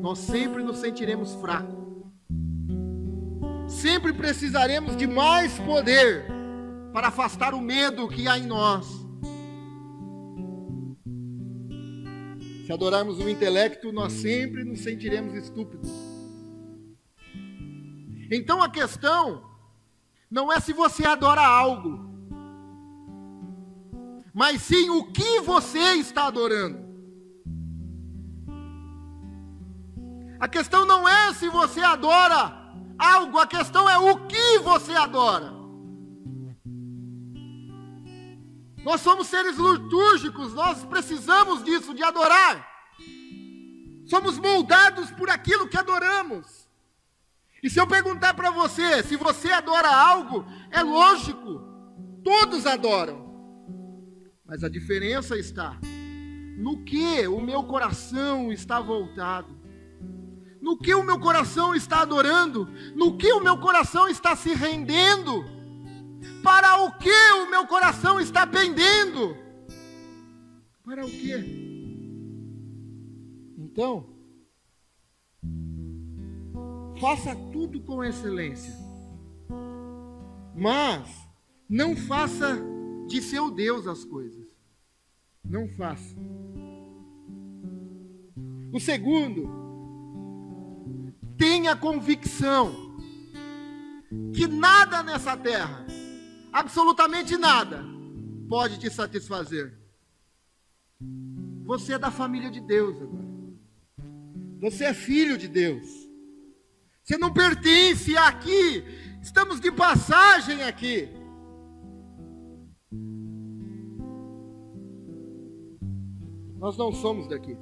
nós 0.00 0.18
sempre 0.18 0.62
nos 0.62 0.78
sentiremos 0.78 1.34
fracos. 1.34 1.81
Sempre 3.72 4.12
precisaremos 4.12 4.96
de 4.96 5.06
mais 5.06 5.58
poder 5.58 6.26
para 6.92 7.08
afastar 7.08 7.54
o 7.54 7.60
medo 7.60 8.06
que 8.06 8.28
há 8.28 8.38
em 8.38 8.46
nós. 8.46 8.86
Se 12.66 12.72
adorarmos 12.72 13.18
o 13.18 13.28
intelecto, 13.28 13.90
nós 13.90 14.12
sempre 14.12 14.62
nos 14.62 14.80
sentiremos 14.80 15.34
estúpidos. 15.34 15.90
Então 18.30 18.62
a 18.62 18.68
questão 18.68 19.42
não 20.30 20.52
é 20.52 20.60
se 20.60 20.72
você 20.72 21.04
adora 21.04 21.40
algo, 21.44 22.08
mas 24.32 24.62
sim 24.62 24.90
o 24.90 25.10
que 25.10 25.40
você 25.40 25.94
está 25.94 26.26
adorando. 26.26 26.80
A 30.38 30.46
questão 30.46 30.84
não 30.86 31.08
é 31.08 31.34
se 31.34 31.48
você 31.48 31.80
adora 31.80 32.61
algo, 32.98 33.38
a 33.38 33.46
questão 33.46 33.88
é 33.88 33.98
o 33.98 34.26
que 34.26 34.58
você 34.60 34.92
adora. 34.92 35.52
Nós 38.84 39.00
somos 39.00 39.28
seres 39.28 39.56
litúrgicos, 39.56 40.54
nós 40.54 40.84
precisamos 40.84 41.62
disso, 41.62 41.94
de 41.94 42.02
adorar. 42.02 42.68
Somos 44.06 44.38
moldados 44.38 45.10
por 45.12 45.30
aquilo 45.30 45.68
que 45.68 45.76
adoramos. 45.76 46.68
E 47.62 47.70
se 47.70 47.80
eu 47.80 47.86
perguntar 47.86 48.34
para 48.34 48.50
você 48.50 49.04
se 49.04 49.16
você 49.16 49.52
adora 49.52 49.88
algo, 49.88 50.44
é 50.70 50.82
lógico, 50.82 51.62
todos 52.24 52.66
adoram. 52.66 53.30
Mas 54.44 54.64
a 54.64 54.68
diferença 54.68 55.38
está 55.38 55.78
no 56.58 56.84
que 56.84 57.26
o 57.28 57.40
meu 57.40 57.62
coração 57.62 58.52
está 58.52 58.80
voltado 58.80 59.61
no 60.62 60.78
que 60.78 60.94
o 60.94 61.02
meu 61.02 61.18
coração 61.18 61.74
está 61.74 62.02
adorando, 62.02 62.68
no 62.94 63.18
que 63.18 63.32
o 63.32 63.40
meu 63.40 63.58
coração 63.58 64.08
está 64.08 64.36
se 64.36 64.54
rendendo, 64.54 65.44
para 66.40 66.84
o 66.84 66.92
que 66.98 67.32
o 67.32 67.50
meu 67.50 67.66
coração 67.66 68.20
está 68.20 68.46
pendendo. 68.46 69.36
Para 70.84 71.04
o 71.04 71.10
quê? 71.10 71.44
Então, 73.58 74.08
faça 77.00 77.34
tudo 77.52 77.80
com 77.80 78.04
excelência, 78.04 78.72
mas 80.54 81.28
não 81.68 81.96
faça 81.96 82.60
de 83.08 83.20
seu 83.20 83.50
Deus 83.50 83.88
as 83.88 84.04
coisas. 84.04 84.46
Não 85.44 85.68
faça. 85.70 86.14
O 88.72 88.78
segundo, 88.78 89.61
tenha 91.36 91.76
convicção 91.76 92.96
que 94.34 94.46
nada 94.46 95.02
nessa 95.02 95.36
terra, 95.36 95.86
absolutamente 96.52 97.36
nada, 97.36 97.84
pode 98.48 98.78
te 98.78 98.90
satisfazer. 98.90 99.78
Você 101.64 101.94
é 101.94 101.98
da 101.98 102.10
família 102.10 102.50
de 102.50 102.60
Deus 102.60 103.00
agora. 103.00 103.32
Você 104.60 104.84
é 104.84 104.94
filho 104.94 105.36
de 105.38 105.48
Deus. 105.48 105.88
Você 107.02 107.16
não 107.16 107.32
pertence 107.32 108.16
aqui. 108.16 108.84
Estamos 109.20 109.60
de 109.60 109.72
passagem 109.72 110.62
aqui. 110.62 111.08
Nós 116.58 116.76
não 116.76 116.92
somos 116.92 117.28
daqui. 117.28 117.56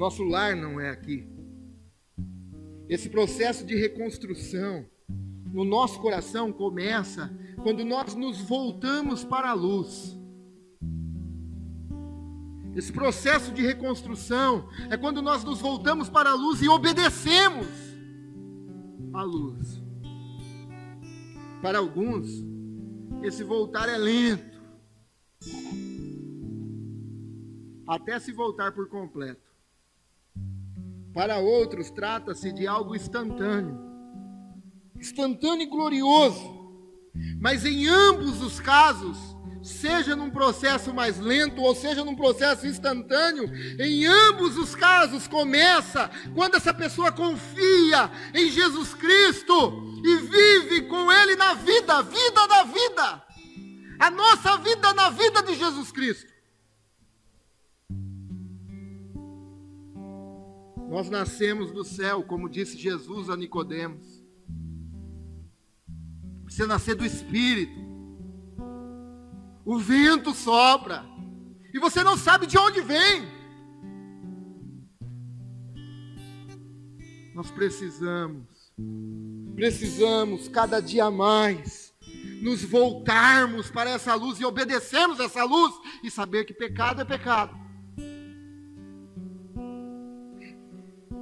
Nosso 0.00 0.24
lar 0.24 0.56
não 0.56 0.80
é 0.80 0.88
aqui. 0.88 1.28
Esse 2.88 3.10
processo 3.10 3.66
de 3.66 3.76
reconstrução 3.76 4.86
no 5.52 5.62
nosso 5.62 6.00
coração 6.00 6.50
começa 6.50 7.30
quando 7.62 7.84
nós 7.84 8.14
nos 8.14 8.40
voltamos 8.40 9.22
para 9.22 9.50
a 9.50 9.52
luz. 9.52 10.18
Esse 12.74 12.90
processo 12.90 13.52
de 13.52 13.60
reconstrução 13.60 14.70
é 14.88 14.96
quando 14.96 15.20
nós 15.20 15.44
nos 15.44 15.60
voltamos 15.60 16.08
para 16.08 16.30
a 16.30 16.34
luz 16.34 16.62
e 16.62 16.68
obedecemos 16.70 17.68
a 19.12 19.22
luz. 19.22 19.82
Para 21.60 21.78
alguns, 21.78 22.26
esse 23.22 23.44
voltar 23.44 23.86
é 23.86 23.98
lento, 23.98 24.62
até 27.86 28.18
se 28.18 28.32
voltar 28.32 28.72
por 28.72 28.88
completo. 28.88 29.49
Para 31.12 31.38
outros, 31.38 31.90
trata-se 31.90 32.52
de 32.52 32.66
algo 32.66 32.94
instantâneo, 32.94 33.78
instantâneo 34.98 35.62
e 35.62 35.66
glorioso. 35.66 36.60
Mas 37.40 37.64
em 37.64 37.88
ambos 37.88 38.40
os 38.40 38.60
casos, 38.60 39.18
seja 39.62 40.16
num 40.16 40.30
processo 40.30 40.94
mais 40.94 41.18
lento 41.18 41.60
ou 41.60 41.74
seja 41.74 42.04
num 42.04 42.14
processo 42.14 42.66
instantâneo, 42.66 43.50
em 43.78 44.06
ambos 44.06 44.56
os 44.56 44.74
casos 44.74 45.26
começa 45.26 46.10
quando 46.34 46.56
essa 46.56 46.72
pessoa 46.72 47.12
confia 47.12 48.10
em 48.34 48.50
Jesus 48.50 48.94
Cristo 48.94 50.00
e 50.04 50.16
vive 50.16 50.82
com 50.82 51.10
Ele 51.12 51.36
na 51.36 51.54
vida, 51.54 52.02
vida 52.02 52.46
da 52.46 52.64
vida, 52.64 53.22
a 53.98 54.10
nossa 54.10 54.56
vida 54.58 54.94
na 54.94 55.10
vida 55.10 55.42
de 55.42 55.54
Jesus 55.54 55.92
Cristo. 55.92 56.29
Nós 60.90 61.08
nascemos 61.08 61.70
do 61.70 61.84
céu, 61.84 62.24
como 62.24 62.48
disse 62.48 62.76
Jesus 62.76 63.30
a 63.30 63.36
Nicodemos. 63.36 64.24
Precisa 66.44 66.66
nascer 66.66 66.96
do 66.96 67.06
Espírito. 67.06 67.78
O 69.64 69.78
vento 69.78 70.34
sopra. 70.34 71.04
E 71.72 71.78
você 71.78 72.02
não 72.02 72.16
sabe 72.16 72.44
de 72.44 72.58
onde 72.58 72.80
vem. 72.80 73.22
Nós 77.36 77.52
precisamos, 77.52 78.72
precisamos 79.54 80.48
cada 80.48 80.80
dia 80.80 81.08
mais 81.08 81.94
nos 82.42 82.64
voltarmos 82.64 83.70
para 83.70 83.90
essa 83.90 84.16
luz 84.16 84.40
e 84.40 84.44
obedecermos 84.44 85.20
essa 85.20 85.44
luz 85.44 85.72
e 86.02 86.10
saber 86.10 86.44
que 86.46 86.52
pecado 86.52 87.00
é 87.00 87.04
pecado. 87.04 87.59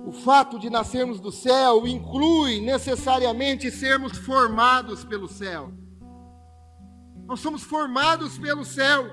O 0.09 0.13
fato 0.13 0.59
de 0.59 0.71
nascermos 0.71 1.21
do 1.21 1.31
céu 1.31 1.87
inclui 1.87 2.63
necessariamente 2.63 3.71
sermos 3.71 4.17
formados 4.17 5.05
pelo 5.05 5.29
céu. 5.29 5.71
Nós 7.27 7.41
somos 7.41 7.63
formados 7.63 8.39
pelo 8.39 8.65
céu. 8.65 9.05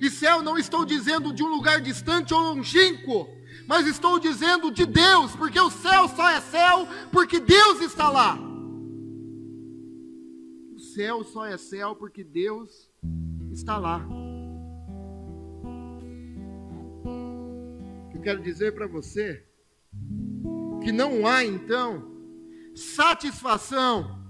E 0.00 0.08
céu 0.08 0.40
não 0.40 0.56
estou 0.56 0.86
dizendo 0.86 1.34
de 1.34 1.42
um 1.42 1.48
lugar 1.48 1.82
distante 1.82 2.32
ou 2.32 2.40
longínquo, 2.40 3.28
mas 3.66 3.86
estou 3.86 4.18
dizendo 4.18 4.70
de 4.70 4.86
Deus, 4.86 5.36
porque 5.36 5.60
o 5.60 5.68
céu 5.68 6.08
só 6.08 6.30
é 6.30 6.40
céu 6.40 6.88
porque 7.12 7.40
Deus 7.40 7.82
está 7.82 8.08
lá. 8.08 8.38
O 10.74 10.80
céu 10.80 11.24
só 11.24 11.44
é 11.44 11.58
céu 11.58 11.94
porque 11.94 12.24
Deus 12.24 12.90
está 13.52 13.76
lá. 13.76 14.02
Eu 18.14 18.22
quero 18.22 18.42
dizer 18.42 18.74
para 18.74 18.86
você 18.86 19.46
que 20.88 20.92
não 20.92 21.26
há 21.26 21.44
então 21.44 22.02
satisfação 22.74 24.24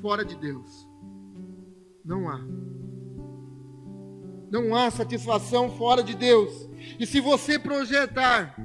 fora 0.00 0.24
de 0.24 0.34
Deus. 0.36 0.88
Não 2.02 2.30
há. 2.30 2.40
Não 4.50 4.74
há 4.74 4.90
satisfação 4.90 5.70
fora 5.76 6.02
de 6.02 6.16
Deus. 6.16 6.66
E 6.98 7.06
se 7.06 7.20
você 7.20 7.58
projetar 7.58 8.56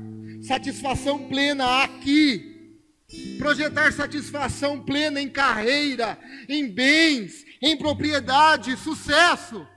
satisfação 0.42 1.28
plena 1.28 1.84
aqui, 1.84 2.80
projetar 3.38 3.92
satisfação 3.92 4.82
plena 4.82 5.20
em 5.20 5.30
carreira, 5.30 6.18
em 6.48 6.72
bens, 6.74 7.44
em 7.62 7.76
propriedade, 7.78 8.78
sucesso, 8.78 9.68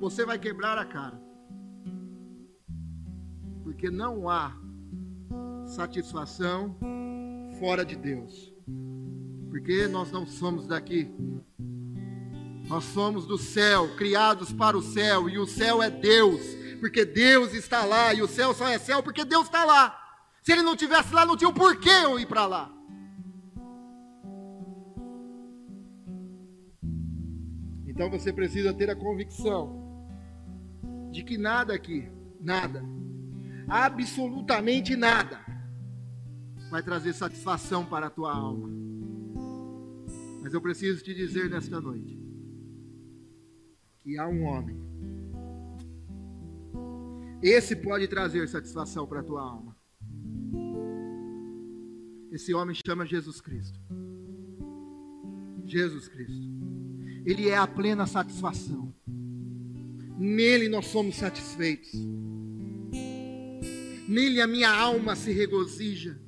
você 0.00 0.24
vai 0.24 0.38
quebrar 0.38 0.78
a 0.78 0.86
cara. 0.86 1.20
Porque 3.62 3.90
não 3.90 4.30
há 4.30 4.58
satisfação 5.70 6.76
fora 7.58 7.84
de 7.84 7.96
Deus. 7.96 8.52
Porque 9.48 9.86
nós 9.88 10.10
não 10.10 10.26
somos 10.26 10.66
daqui. 10.66 11.10
Nós 12.68 12.84
somos 12.84 13.26
do 13.26 13.36
céu, 13.38 13.96
criados 13.96 14.52
para 14.52 14.76
o 14.76 14.82
céu, 14.82 15.28
e 15.28 15.38
o 15.38 15.46
céu 15.46 15.82
é 15.82 15.90
Deus, 15.90 16.40
porque 16.78 17.04
Deus 17.04 17.52
está 17.52 17.84
lá, 17.84 18.14
e 18.14 18.22
o 18.22 18.28
céu 18.28 18.54
só 18.54 18.68
é 18.68 18.78
céu 18.78 19.02
porque 19.02 19.24
Deus 19.24 19.46
está 19.46 19.64
lá. 19.64 19.96
Se 20.42 20.52
ele 20.52 20.62
não 20.62 20.76
tivesse 20.76 21.12
lá, 21.12 21.26
não 21.26 21.36
tinha 21.36 21.50
o 21.50 21.54
porquê 21.54 21.90
eu 21.90 22.18
ir 22.18 22.26
para 22.26 22.46
lá. 22.46 22.72
Então 27.86 28.08
você 28.08 28.32
precisa 28.32 28.72
ter 28.72 28.88
a 28.88 28.96
convicção 28.96 30.08
de 31.10 31.24
que 31.24 31.36
nada 31.36 31.74
aqui, 31.74 32.08
nada, 32.40 32.84
absolutamente 33.68 34.94
nada, 34.94 35.44
vai 36.70 36.82
trazer 36.82 37.12
satisfação 37.12 37.84
para 37.84 38.06
a 38.06 38.10
tua 38.10 38.32
alma. 38.32 38.70
Mas 40.40 40.54
eu 40.54 40.60
preciso 40.60 41.02
te 41.02 41.12
dizer 41.12 41.50
nesta 41.50 41.80
noite 41.80 42.18
que 43.98 44.16
há 44.16 44.26
um 44.26 44.44
homem. 44.44 44.80
Esse 47.42 47.74
pode 47.74 48.06
trazer 48.06 48.48
satisfação 48.48 49.06
para 49.06 49.20
a 49.20 49.22
tua 49.22 49.42
alma. 49.42 49.76
Esse 52.30 52.54
homem 52.54 52.76
chama 52.86 53.04
Jesus 53.04 53.40
Cristo. 53.40 53.78
Jesus 55.64 56.08
Cristo. 56.08 56.48
Ele 57.26 57.48
é 57.48 57.56
a 57.56 57.66
plena 57.66 58.06
satisfação. 58.06 58.94
Nele 60.18 60.68
nós 60.68 60.86
somos 60.86 61.16
satisfeitos. 61.16 61.92
Nele 64.08 64.40
a 64.40 64.46
minha 64.46 64.70
alma 64.70 65.16
se 65.16 65.32
regozija. 65.32 66.18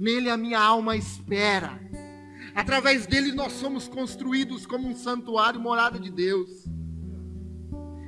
Nele 0.00 0.30
a 0.30 0.36
minha 0.38 0.58
alma 0.58 0.96
espera. 0.96 1.78
Através 2.54 3.06
dele 3.06 3.32
nós 3.32 3.52
somos 3.52 3.86
construídos 3.86 4.64
como 4.64 4.88
um 4.88 4.96
santuário, 4.96 5.60
morada 5.60 5.98
de 5.98 6.10
Deus. 6.10 6.64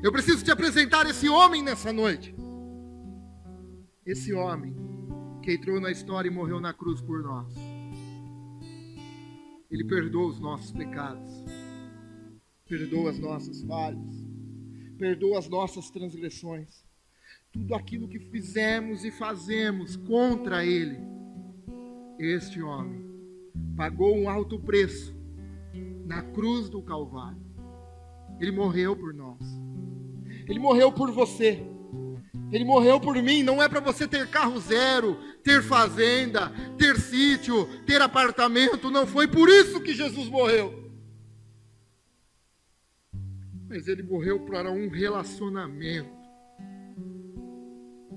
Eu 0.02 0.10
preciso 0.10 0.42
te 0.42 0.50
apresentar 0.50 1.04
esse 1.04 1.28
homem 1.28 1.62
nessa 1.62 1.92
noite. 1.92 2.34
Esse 4.06 4.32
homem 4.32 4.74
que 5.42 5.52
entrou 5.52 5.78
na 5.82 5.90
história 5.90 6.30
e 6.30 6.32
morreu 6.32 6.62
na 6.62 6.72
cruz 6.72 7.02
por 7.02 7.22
nós. 7.22 7.54
Ele 9.70 9.84
perdoa 9.84 10.28
os 10.28 10.40
nossos 10.40 10.72
pecados, 10.72 11.44
perdoa 12.66 13.10
as 13.10 13.18
nossas 13.18 13.62
falhas, 13.64 14.26
perdoa 14.96 15.38
as 15.38 15.48
nossas 15.48 15.90
transgressões, 15.90 16.86
tudo 17.52 17.74
aquilo 17.74 18.08
que 18.08 18.18
fizemos 18.18 19.04
e 19.04 19.10
fazemos 19.10 19.94
contra 19.94 20.64
Ele 20.64 21.21
este 22.24 22.62
homem 22.62 23.04
pagou 23.76 24.16
um 24.16 24.28
alto 24.28 24.58
preço 24.58 25.14
na 26.04 26.22
cruz 26.22 26.68
do 26.68 26.82
Calvário. 26.82 27.40
Ele 28.40 28.52
morreu 28.52 28.96
por 28.96 29.12
nós. 29.12 29.40
Ele 30.48 30.58
morreu 30.58 30.92
por 30.92 31.10
você. 31.10 31.64
Ele 32.50 32.64
morreu 32.64 33.00
por 33.00 33.14
mim. 33.16 33.42
Não 33.42 33.62
é 33.62 33.68
para 33.68 33.80
você 33.80 34.06
ter 34.06 34.28
carro 34.28 34.58
zero, 34.60 35.16
ter 35.42 35.62
fazenda, 35.62 36.50
ter 36.76 36.98
sítio, 36.98 37.66
ter 37.84 38.00
apartamento. 38.00 38.90
Não 38.90 39.06
foi 39.06 39.26
por 39.26 39.48
isso 39.48 39.80
que 39.80 39.94
Jesus 39.94 40.28
morreu. 40.28 40.90
Mas 43.68 43.88
ele 43.88 44.02
morreu 44.02 44.40
para 44.40 44.70
um 44.70 44.88
relacionamento. 44.88 46.22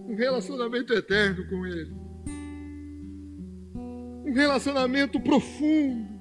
Um 0.07 0.15
relacionamento 0.15 0.93
eterno 0.93 1.47
com 1.47 1.65
Ele 1.65 2.04
relacionamento 4.35 5.17
profundo, 5.17 6.13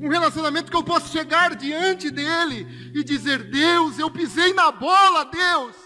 um 0.00 0.08
relacionamento 0.08 0.70
que 0.70 0.76
eu 0.76 0.82
posso 0.82 1.12
chegar 1.12 1.54
diante 1.54 2.10
dele 2.10 2.66
e 2.94 3.04
dizer: 3.04 3.50
Deus, 3.50 3.98
eu 3.98 4.10
pisei 4.10 4.54
na 4.54 4.72
bola, 4.72 5.24
Deus. 5.24 5.76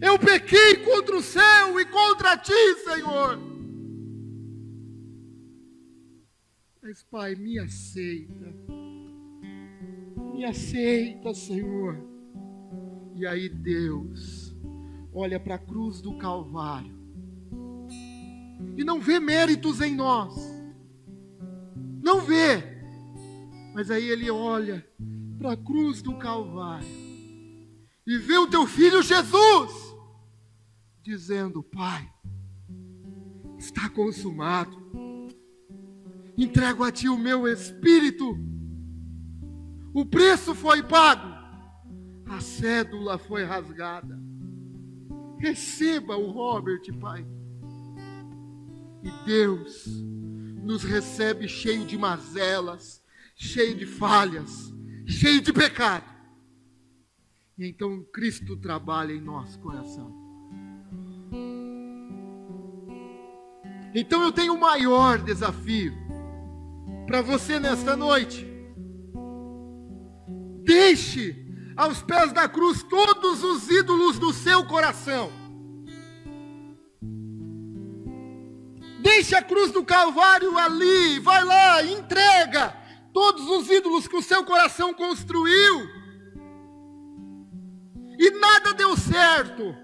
Eu 0.00 0.18
pequei 0.18 0.76
contra 0.84 1.16
o 1.16 1.22
céu 1.22 1.80
e 1.80 1.84
contra 1.86 2.36
ti, 2.36 2.74
Senhor. 2.84 3.40
Mas, 6.80 7.02
Pai, 7.02 7.34
me 7.34 7.58
aceita. 7.58 8.54
Me 10.32 10.44
aceita, 10.44 11.34
Senhor. 11.34 11.98
E 13.16 13.26
aí, 13.26 13.48
Deus, 13.48 14.54
olha 15.12 15.40
para 15.40 15.56
a 15.56 15.58
cruz 15.58 16.00
do 16.00 16.16
Calvário 16.18 16.95
e 18.76 18.84
não 18.84 19.00
vê 19.00 19.18
méritos 19.18 19.80
em 19.80 19.94
nós. 19.94 20.34
Não 22.02 22.20
vê. 22.20 22.76
Mas 23.74 23.90
aí 23.90 24.08
ele 24.08 24.30
olha 24.30 24.86
para 25.38 25.52
a 25.52 25.56
cruz 25.56 26.00
do 26.00 26.16
Calvário 26.16 26.86
e 28.06 28.18
vê 28.18 28.38
o 28.38 28.46
teu 28.46 28.66
filho 28.66 29.02
Jesus 29.02 29.94
dizendo: 31.02 31.62
Pai, 31.62 32.10
está 33.58 33.88
consumado. 33.88 34.84
Entrego 36.38 36.84
a 36.84 36.92
ti 36.92 37.08
o 37.08 37.18
meu 37.18 37.48
espírito. 37.48 38.38
O 39.94 40.04
preço 40.04 40.54
foi 40.54 40.82
pago. 40.82 41.34
A 42.28 42.40
cédula 42.40 43.18
foi 43.18 43.44
rasgada. 43.44 44.18
Receba 45.38 46.16
o 46.16 46.30
Robert, 46.30 46.82
Pai. 47.00 47.26
E 49.06 49.24
Deus 49.24 49.86
nos 50.64 50.82
recebe 50.82 51.46
cheio 51.46 51.86
de 51.86 51.96
mazelas, 51.96 53.00
cheio 53.36 53.76
de 53.76 53.86
falhas, 53.86 54.74
cheio 55.06 55.40
de 55.40 55.52
pecado. 55.52 56.12
E 57.56 57.68
então 57.68 58.04
Cristo 58.12 58.56
trabalha 58.56 59.12
em 59.12 59.20
nosso 59.20 59.60
coração. 59.60 60.12
Então 63.94 64.24
eu 64.24 64.32
tenho 64.32 64.54
o 64.54 64.60
maior 64.60 65.18
desafio 65.18 65.94
para 67.06 67.22
você 67.22 67.60
nesta 67.60 67.96
noite. 67.96 68.44
Deixe 70.64 71.46
aos 71.76 72.02
pés 72.02 72.32
da 72.32 72.48
cruz 72.48 72.82
todos 72.82 73.44
os 73.44 73.70
ídolos 73.70 74.18
do 74.18 74.32
seu 74.32 74.66
coração. 74.66 75.45
Deixe 79.06 79.36
a 79.36 79.40
cruz 79.40 79.70
do 79.70 79.84
Calvário 79.84 80.58
ali, 80.58 81.20
vai 81.20 81.44
lá, 81.44 81.80
entrega 81.80 82.76
todos 83.12 83.48
os 83.48 83.70
ídolos 83.70 84.08
que 84.08 84.16
o 84.16 84.22
seu 84.22 84.44
coração 84.44 84.92
construiu. 84.92 85.88
E 88.18 88.30
nada 88.32 88.74
deu 88.74 88.96
certo. 88.96 89.76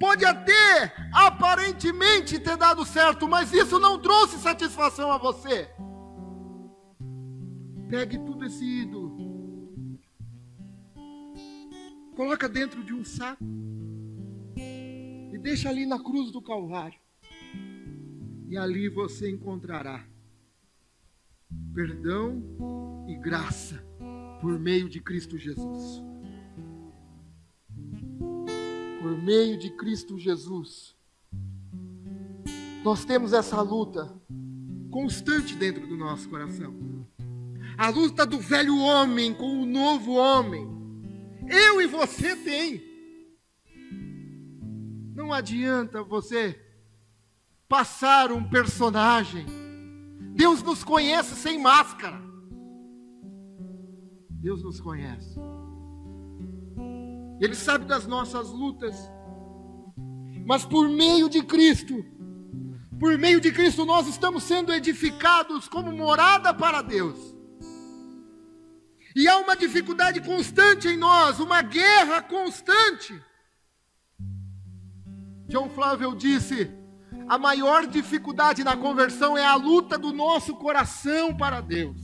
Pode 0.00 0.24
até 0.24 0.90
aparentemente 1.12 2.38
ter 2.38 2.56
dado 2.56 2.82
certo, 2.86 3.28
mas 3.28 3.52
isso 3.52 3.78
não 3.78 3.98
trouxe 3.98 4.38
satisfação 4.38 5.12
a 5.12 5.18
você. 5.18 5.68
Pegue 7.90 8.18
tudo 8.20 8.46
esse 8.46 8.64
ídolo, 8.64 10.00
coloca 12.16 12.48
dentro 12.48 12.82
de 12.82 12.94
um 12.94 13.04
saco 13.04 13.44
e 14.56 15.38
deixa 15.42 15.68
ali 15.68 15.84
na 15.84 16.02
cruz 16.02 16.32
do 16.32 16.40
Calvário 16.40 17.01
e 18.52 18.58
ali 18.58 18.86
você 18.86 19.30
encontrará 19.30 20.06
perdão 21.74 23.06
e 23.08 23.16
graça 23.16 23.82
por 24.42 24.58
meio 24.58 24.90
de 24.90 25.00
Cristo 25.00 25.38
Jesus. 25.38 26.02
Por 29.00 29.16
meio 29.22 29.58
de 29.58 29.70
Cristo 29.70 30.18
Jesus. 30.18 30.94
Nós 32.84 33.06
temos 33.06 33.32
essa 33.32 33.62
luta 33.62 34.14
constante 34.90 35.56
dentro 35.56 35.86
do 35.86 35.96
nosso 35.96 36.28
coração. 36.28 36.76
A 37.78 37.88
luta 37.88 38.26
do 38.26 38.38
velho 38.38 38.76
homem 38.76 39.32
com 39.32 39.62
o 39.62 39.64
novo 39.64 40.12
homem. 40.12 40.68
Eu 41.48 41.80
e 41.80 41.86
você 41.86 42.36
tem. 42.36 42.82
Não 45.14 45.32
adianta 45.32 46.02
você 46.02 46.71
passar 47.72 48.30
um 48.30 48.44
personagem. 48.44 49.46
Deus 50.34 50.62
nos 50.62 50.84
conhece 50.84 51.34
sem 51.34 51.58
máscara. 51.58 52.20
Deus 54.28 54.62
nos 54.62 54.78
conhece. 54.78 55.40
Ele 57.40 57.54
sabe 57.54 57.86
das 57.86 58.06
nossas 58.06 58.50
lutas. 58.50 58.94
Mas 60.44 60.66
por 60.66 60.86
meio 60.86 61.30
de 61.30 61.42
Cristo, 61.42 62.04
por 63.00 63.16
meio 63.16 63.40
de 63.40 63.50
Cristo, 63.50 63.86
nós 63.86 64.06
estamos 64.06 64.42
sendo 64.42 64.70
edificados 64.70 65.66
como 65.66 65.90
morada 65.90 66.52
para 66.52 66.82
Deus. 66.82 67.34
E 69.16 69.26
há 69.26 69.38
uma 69.38 69.56
dificuldade 69.56 70.20
constante 70.20 70.88
em 70.88 70.98
nós, 70.98 71.40
uma 71.40 71.62
guerra 71.62 72.20
constante. 72.20 73.18
John 75.48 75.70
Flávio 75.70 76.14
disse: 76.14 76.81
a 77.32 77.38
maior 77.38 77.86
dificuldade 77.86 78.62
na 78.62 78.76
conversão 78.76 79.38
é 79.38 79.42
a 79.46 79.54
luta 79.54 79.96
do 79.96 80.12
nosso 80.12 80.54
coração 80.54 81.34
para 81.34 81.62
Deus. 81.62 81.96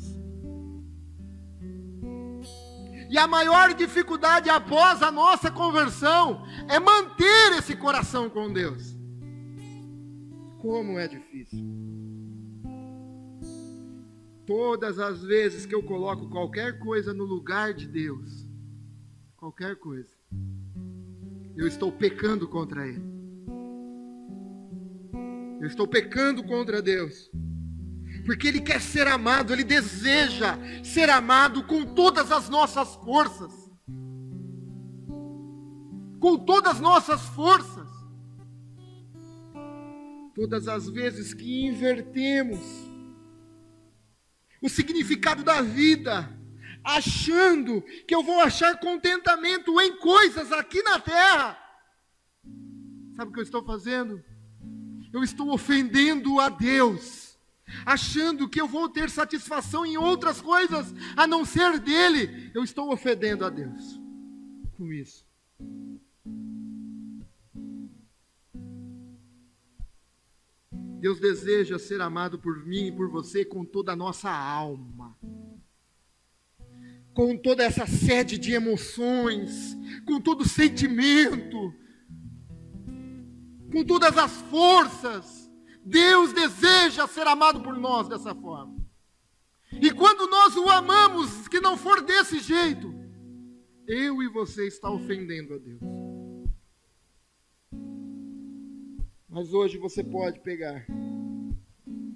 E 3.10 3.18
a 3.18 3.26
maior 3.26 3.74
dificuldade 3.74 4.48
após 4.48 5.02
a 5.02 5.12
nossa 5.12 5.50
conversão 5.50 6.46
é 6.66 6.80
manter 6.80 7.58
esse 7.58 7.76
coração 7.76 8.30
com 8.30 8.50
Deus. 8.50 8.96
Como 10.62 10.98
é 10.98 11.06
difícil. 11.06 11.62
Todas 14.46 14.98
as 14.98 15.22
vezes 15.22 15.66
que 15.66 15.74
eu 15.74 15.82
coloco 15.82 16.30
qualquer 16.30 16.78
coisa 16.78 17.12
no 17.12 17.24
lugar 17.24 17.74
de 17.74 17.86
Deus, 17.86 18.48
qualquer 19.36 19.76
coisa, 19.76 20.10
eu 21.54 21.66
estou 21.66 21.92
pecando 21.92 22.48
contra 22.48 22.88
Ele. 22.88 23.17
Eu 25.60 25.66
estou 25.66 25.86
pecando 25.86 26.42
contra 26.44 26.80
Deus. 26.80 27.30
Porque 28.24 28.48
Ele 28.48 28.60
quer 28.60 28.80
ser 28.80 29.06
amado, 29.06 29.52
Ele 29.52 29.64
deseja 29.64 30.58
ser 30.84 31.08
amado 31.10 31.64
com 31.64 31.84
todas 31.84 32.30
as 32.30 32.48
nossas 32.48 32.94
forças. 32.96 33.52
Com 36.20 36.36
todas 36.38 36.74
as 36.74 36.80
nossas 36.80 37.22
forças 37.28 37.88
todas 40.38 40.68
as 40.68 40.88
vezes 40.88 41.34
que 41.34 41.66
invertemos 41.66 42.60
o 44.62 44.68
significado 44.68 45.42
da 45.42 45.60
vida, 45.60 46.32
achando 46.84 47.82
que 48.06 48.14
eu 48.14 48.22
vou 48.22 48.40
achar 48.40 48.78
contentamento 48.78 49.80
em 49.80 49.96
coisas 49.96 50.52
aqui 50.52 50.80
na 50.84 51.00
terra, 51.00 51.58
sabe 53.16 53.30
o 53.30 53.34
que 53.34 53.40
eu 53.40 53.44
estou 53.44 53.64
fazendo? 53.64 54.22
Eu 55.12 55.22
estou 55.22 55.50
ofendendo 55.50 56.38
a 56.38 56.48
Deus, 56.48 57.38
achando 57.84 58.48
que 58.48 58.60
eu 58.60 58.68
vou 58.68 58.88
ter 58.88 59.08
satisfação 59.10 59.84
em 59.84 59.96
outras 59.96 60.40
coisas 60.40 60.94
a 61.16 61.26
não 61.26 61.44
ser 61.44 61.78
dele, 61.78 62.50
eu 62.54 62.62
estou 62.62 62.92
ofendendo 62.92 63.44
a 63.44 63.50
Deus 63.50 64.00
com 64.76 64.92
isso. 64.92 65.26
Deus 71.00 71.20
deseja 71.20 71.78
ser 71.78 72.00
amado 72.00 72.38
por 72.38 72.64
mim 72.66 72.86
e 72.86 72.92
por 72.92 73.08
você 73.08 73.44
com 73.44 73.64
toda 73.64 73.92
a 73.92 73.96
nossa 73.96 74.30
alma. 74.30 75.16
Com 77.14 77.36
toda 77.36 77.64
essa 77.64 77.86
sede 77.86 78.38
de 78.38 78.52
emoções, 78.52 79.76
com 80.04 80.20
todo 80.20 80.42
o 80.42 80.48
sentimento, 80.48 81.72
com 83.70 83.84
todas 83.84 84.16
as 84.16 84.32
forças. 84.42 85.50
Deus 85.84 86.32
deseja 86.32 87.06
ser 87.06 87.26
amado 87.26 87.62
por 87.62 87.76
nós 87.76 88.08
dessa 88.08 88.34
forma. 88.34 88.76
E 89.72 89.90
quando 89.90 90.28
nós 90.30 90.56
o 90.56 90.68
amamos, 90.68 91.46
que 91.48 91.60
não 91.60 91.76
for 91.76 92.00
desse 92.02 92.40
jeito, 92.40 92.92
eu 93.86 94.22
e 94.22 94.28
você 94.28 94.66
está 94.66 94.90
ofendendo 94.90 95.54
a 95.54 95.58
Deus. 95.58 95.80
Mas 99.28 99.52
hoje 99.52 99.78
você 99.78 100.02
pode 100.02 100.40
pegar 100.40 100.86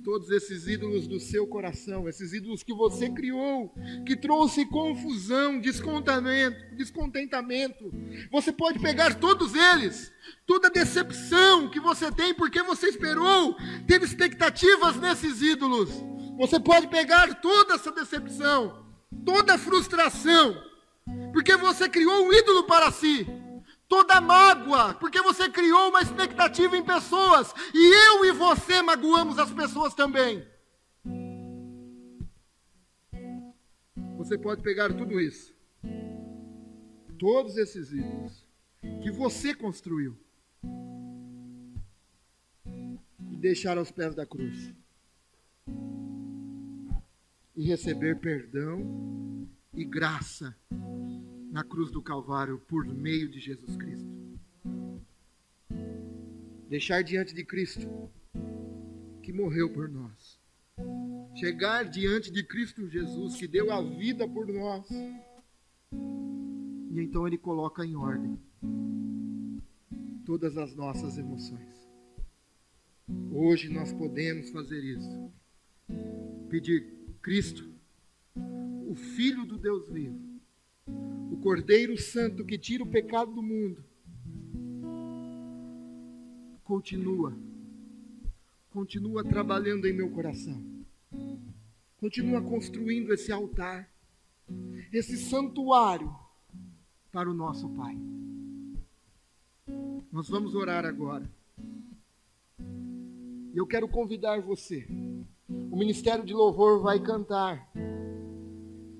todos 0.04 0.30
esses 0.30 0.66
ídolos 0.66 1.06
do 1.06 1.20
seu 1.20 1.46
coração, 1.46 2.08
esses 2.08 2.32
ídolos 2.32 2.62
que 2.62 2.74
você 2.74 3.08
criou, 3.08 3.72
que 4.04 4.16
trouxe 4.16 4.66
confusão, 4.66 5.60
descontentamento, 5.60 6.76
descontentamento. 6.76 7.92
Você 8.30 8.52
pode 8.52 8.78
pegar 8.78 9.14
todos 9.14 9.54
eles, 9.54 10.12
toda 10.46 10.70
decepção 10.70 11.68
que 11.70 11.80
você 11.80 12.10
tem 12.10 12.34
porque 12.34 12.62
você 12.62 12.88
esperou, 12.88 13.56
teve 13.86 14.04
expectativas 14.04 14.96
nesses 14.96 15.40
ídolos. 15.40 15.90
Você 16.38 16.58
pode 16.58 16.88
pegar 16.88 17.40
toda 17.40 17.74
essa 17.74 17.92
decepção, 17.92 18.84
toda 19.24 19.58
frustração, 19.58 20.56
porque 21.32 21.56
você 21.56 21.88
criou 21.88 22.26
um 22.26 22.32
ídolo 22.32 22.64
para 22.64 22.90
si 22.90 23.26
toda 23.92 24.22
mágoa, 24.22 24.94
porque 24.94 25.20
você 25.20 25.50
criou 25.50 25.90
uma 25.90 26.00
expectativa 26.00 26.74
em 26.74 26.82
pessoas, 26.82 27.52
e 27.74 27.94
eu 28.08 28.24
e 28.24 28.32
você 28.32 28.80
magoamos 28.80 29.38
as 29.38 29.50
pessoas 29.52 29.92
também. 29.92 30.42
Você 34.16 34.38
pode 34.38 34.62
pegar 34.62 34.94
tudo 34.94 35.20
isso, 35.20 35.54
todos 37.18 37.58
esses 37.58 37.92
ídolos 37.92 38.46
que 39.02 39.10
você 39.10 39.54
construiu, 39.54 40.16
e 43.30 43.36
deixar 43.36 43.76
aos 43.76 43.90
pés 43.90 44.14
da 44.14 44.24
cruz, 44.24 44.72
e 47.54 47.62
receber 47.66 48.18
perdão 48.20 49.46
e 49.74 49.84
graça 49.84 50.56
na 51.52 51.62
cruz 51.62 51.90
do 51.90 52.00
Calvário 52.00 52.58
por 52.66 52.86
meio 52.86 53.28
de 53.28 53.38
Jesus 53.38 53.76
Cristo. 53.76 54.08
Deixar 56.66 57.02
diante 57.02 57.34
de 57.34 57.44
Cristo, 57.44 57.86
que 59.22 59.34
morreu 59.34 59.70
por 59.70 59.86
nós. 59.86 60.40
Chegar 61.34 61.84
diante 61.84 62.32
de 62.32 62.42
Cristo 62.42 62.88
Jesus, 62.88 63.36
que 63.36 63.46
deu 63.46 63.70
a 63.70 63.82
vida 63.82 64.26
por 64.26 64.46
nós. 64.46 64.90
E 66.90 66.98
então 66.98 67.26
Ele 67.26 67.36
coloca 67.36 67.84
em 67.84 67.94
ordem 67.94 68.40
todas 70.24 70.56
as 70.56 70.74
nossas 70.74 71.18
emoções. 71.18 71.86
Hoje 73.30 73.68
nós 73.68 73.92
podemos 73.92 74.48
fazer 74.48 74.82
isso. 74.82 75.30
Pedir 76.48 76.94
Cristo, 77.20 77.70
o 78.88 78.94
Filho 78.94 79.44
do 79.44 79.58
Deus 79.58 79.90
vivo, 79.90 80.31
Cordeiro 81.42 81.98
Santo 81.98 82.44
que 82.44 82.56
tira 82.56 82.84
o 82.84 82.86
pecado 82.86 83.32
do 83.32 83.42
mundo, 83.42 83.84
continua, 86.62 87.36
continua 88.70 89.24
trabalhando 89.24 89.86
em 89.86 89.92
meu 89.92 90.08
coração, 90.10 90.62
continua 91.98 92.40
construindo 92.40 93.12
esse 93.12 93.32
altar, 93.32 93.90
esse 94.92 95.16
santuário 95.16 96.14
para 97.10 97.28
o 97.28 97.34
nosso 97.34 97.68
Pai. 97.70 97.98
Nós 100.12 100.28
vamos 100.28 100.54
orar 100.54 100.84
agora. 100.84 101.28
E 103.52 103.56
eu 103.56 103.66
quero 103.66 103.88
convidar 103.88 104.40
você. 104.40 104.86
O 105.48 105.76
Ministério 105.76 106.24
de 106.24 106.32
Louvor 106.32 106.80
vai 106.80 107.00
cantar. 107.00 107.68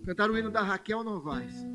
Cantar 0.05 0.29
o 0.29 0.37
hino 0.37 0.51
da 0.51 0.63
Raquel 0.63 1.05
Novaes. 1.05 1.72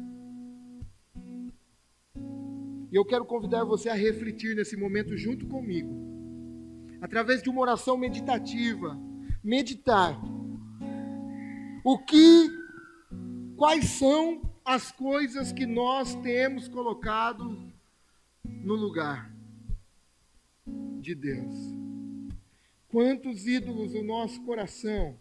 E 2.91 2.95
eu 2.95 3.03
quero 3.03 3.25
convidar 3.25 3.63
você 3.63 3.89
a 3.89 3.93
refletir 3.93 4.55
nesse 4.55 4.77
momento 4.77 5.17
junto 5.17 5.45
comigo, 5.47 5.93
através 7.01 7.41
de 7.43 7.49
uma 7.49 7.61
oração 7.61 7.97
meditativa, 7.97 8.97
meditar. 9.43 10.17
O 11.83 11.97
que, 11.99 12.49
quais 13.55 13.85
são 13.85 14.41
as 14.63 14.91
coisas 14.91 15.51
que 15.51 15.65
nós 15.65 16.15
temos 16.15 16.67
colocado 16.67 17.57
no 18.43 18.75
lugar 18.75 19.33
de 20.99 21.13
Deus? 21.13 21.53
Quantos 22.89 23.47
ídolos 23.47 23.93
o 23.93 24.03
nosso 24.03 24.41
coração 24.43 25.19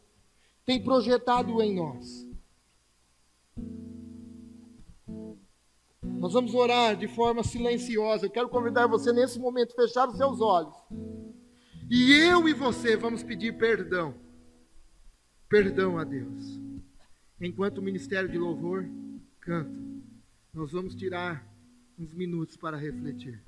tem 0.64 0.82
projetado 0.82 1.60
em 1.62 1.74
nós? 1.74 2.25
Nós 6.18 6.32
vamos 6.32 6.54
orar 6.54 6.96
de 6.96 7.06
forma 7.06 7.44
silenciosa. 7.44 8.26
Eu 8.26 8.30
quero 8.30 8.48
convidar 8.48 8.86
você 8.86 9.12
nesse 9.12 9.38
momento 9.38 9.72
a 9.72 9.82
fechar 9.82 10.08
os 10.08 10.16
seus 10.16 10.40
olhos. 10.40 10.74
E 11.90 12.12
eu 12.12 12.48
e 12.48 12.52
você 12.52 12.96
vamos 12.96 13.22
pedir 13.22 13.56
perdão. 13.56 14.14
Perdão 15.48 15.98
a 15.98 16.04
Deus. 16.04 16.60
Enquanto 17.40 17.78
o 17.78 17.82
ministério 17.82 18.28
de 18.28 18.38
louvor 18.38 18.88
canta, 19.40 19.70
nós 20.52 20.72
vamos 20.72 20.94
tirar 20.94 21.46
uns 21.98 22.12
minutos 22.12 22.56
para 22.56 22.76
refletir. 22.76 23.42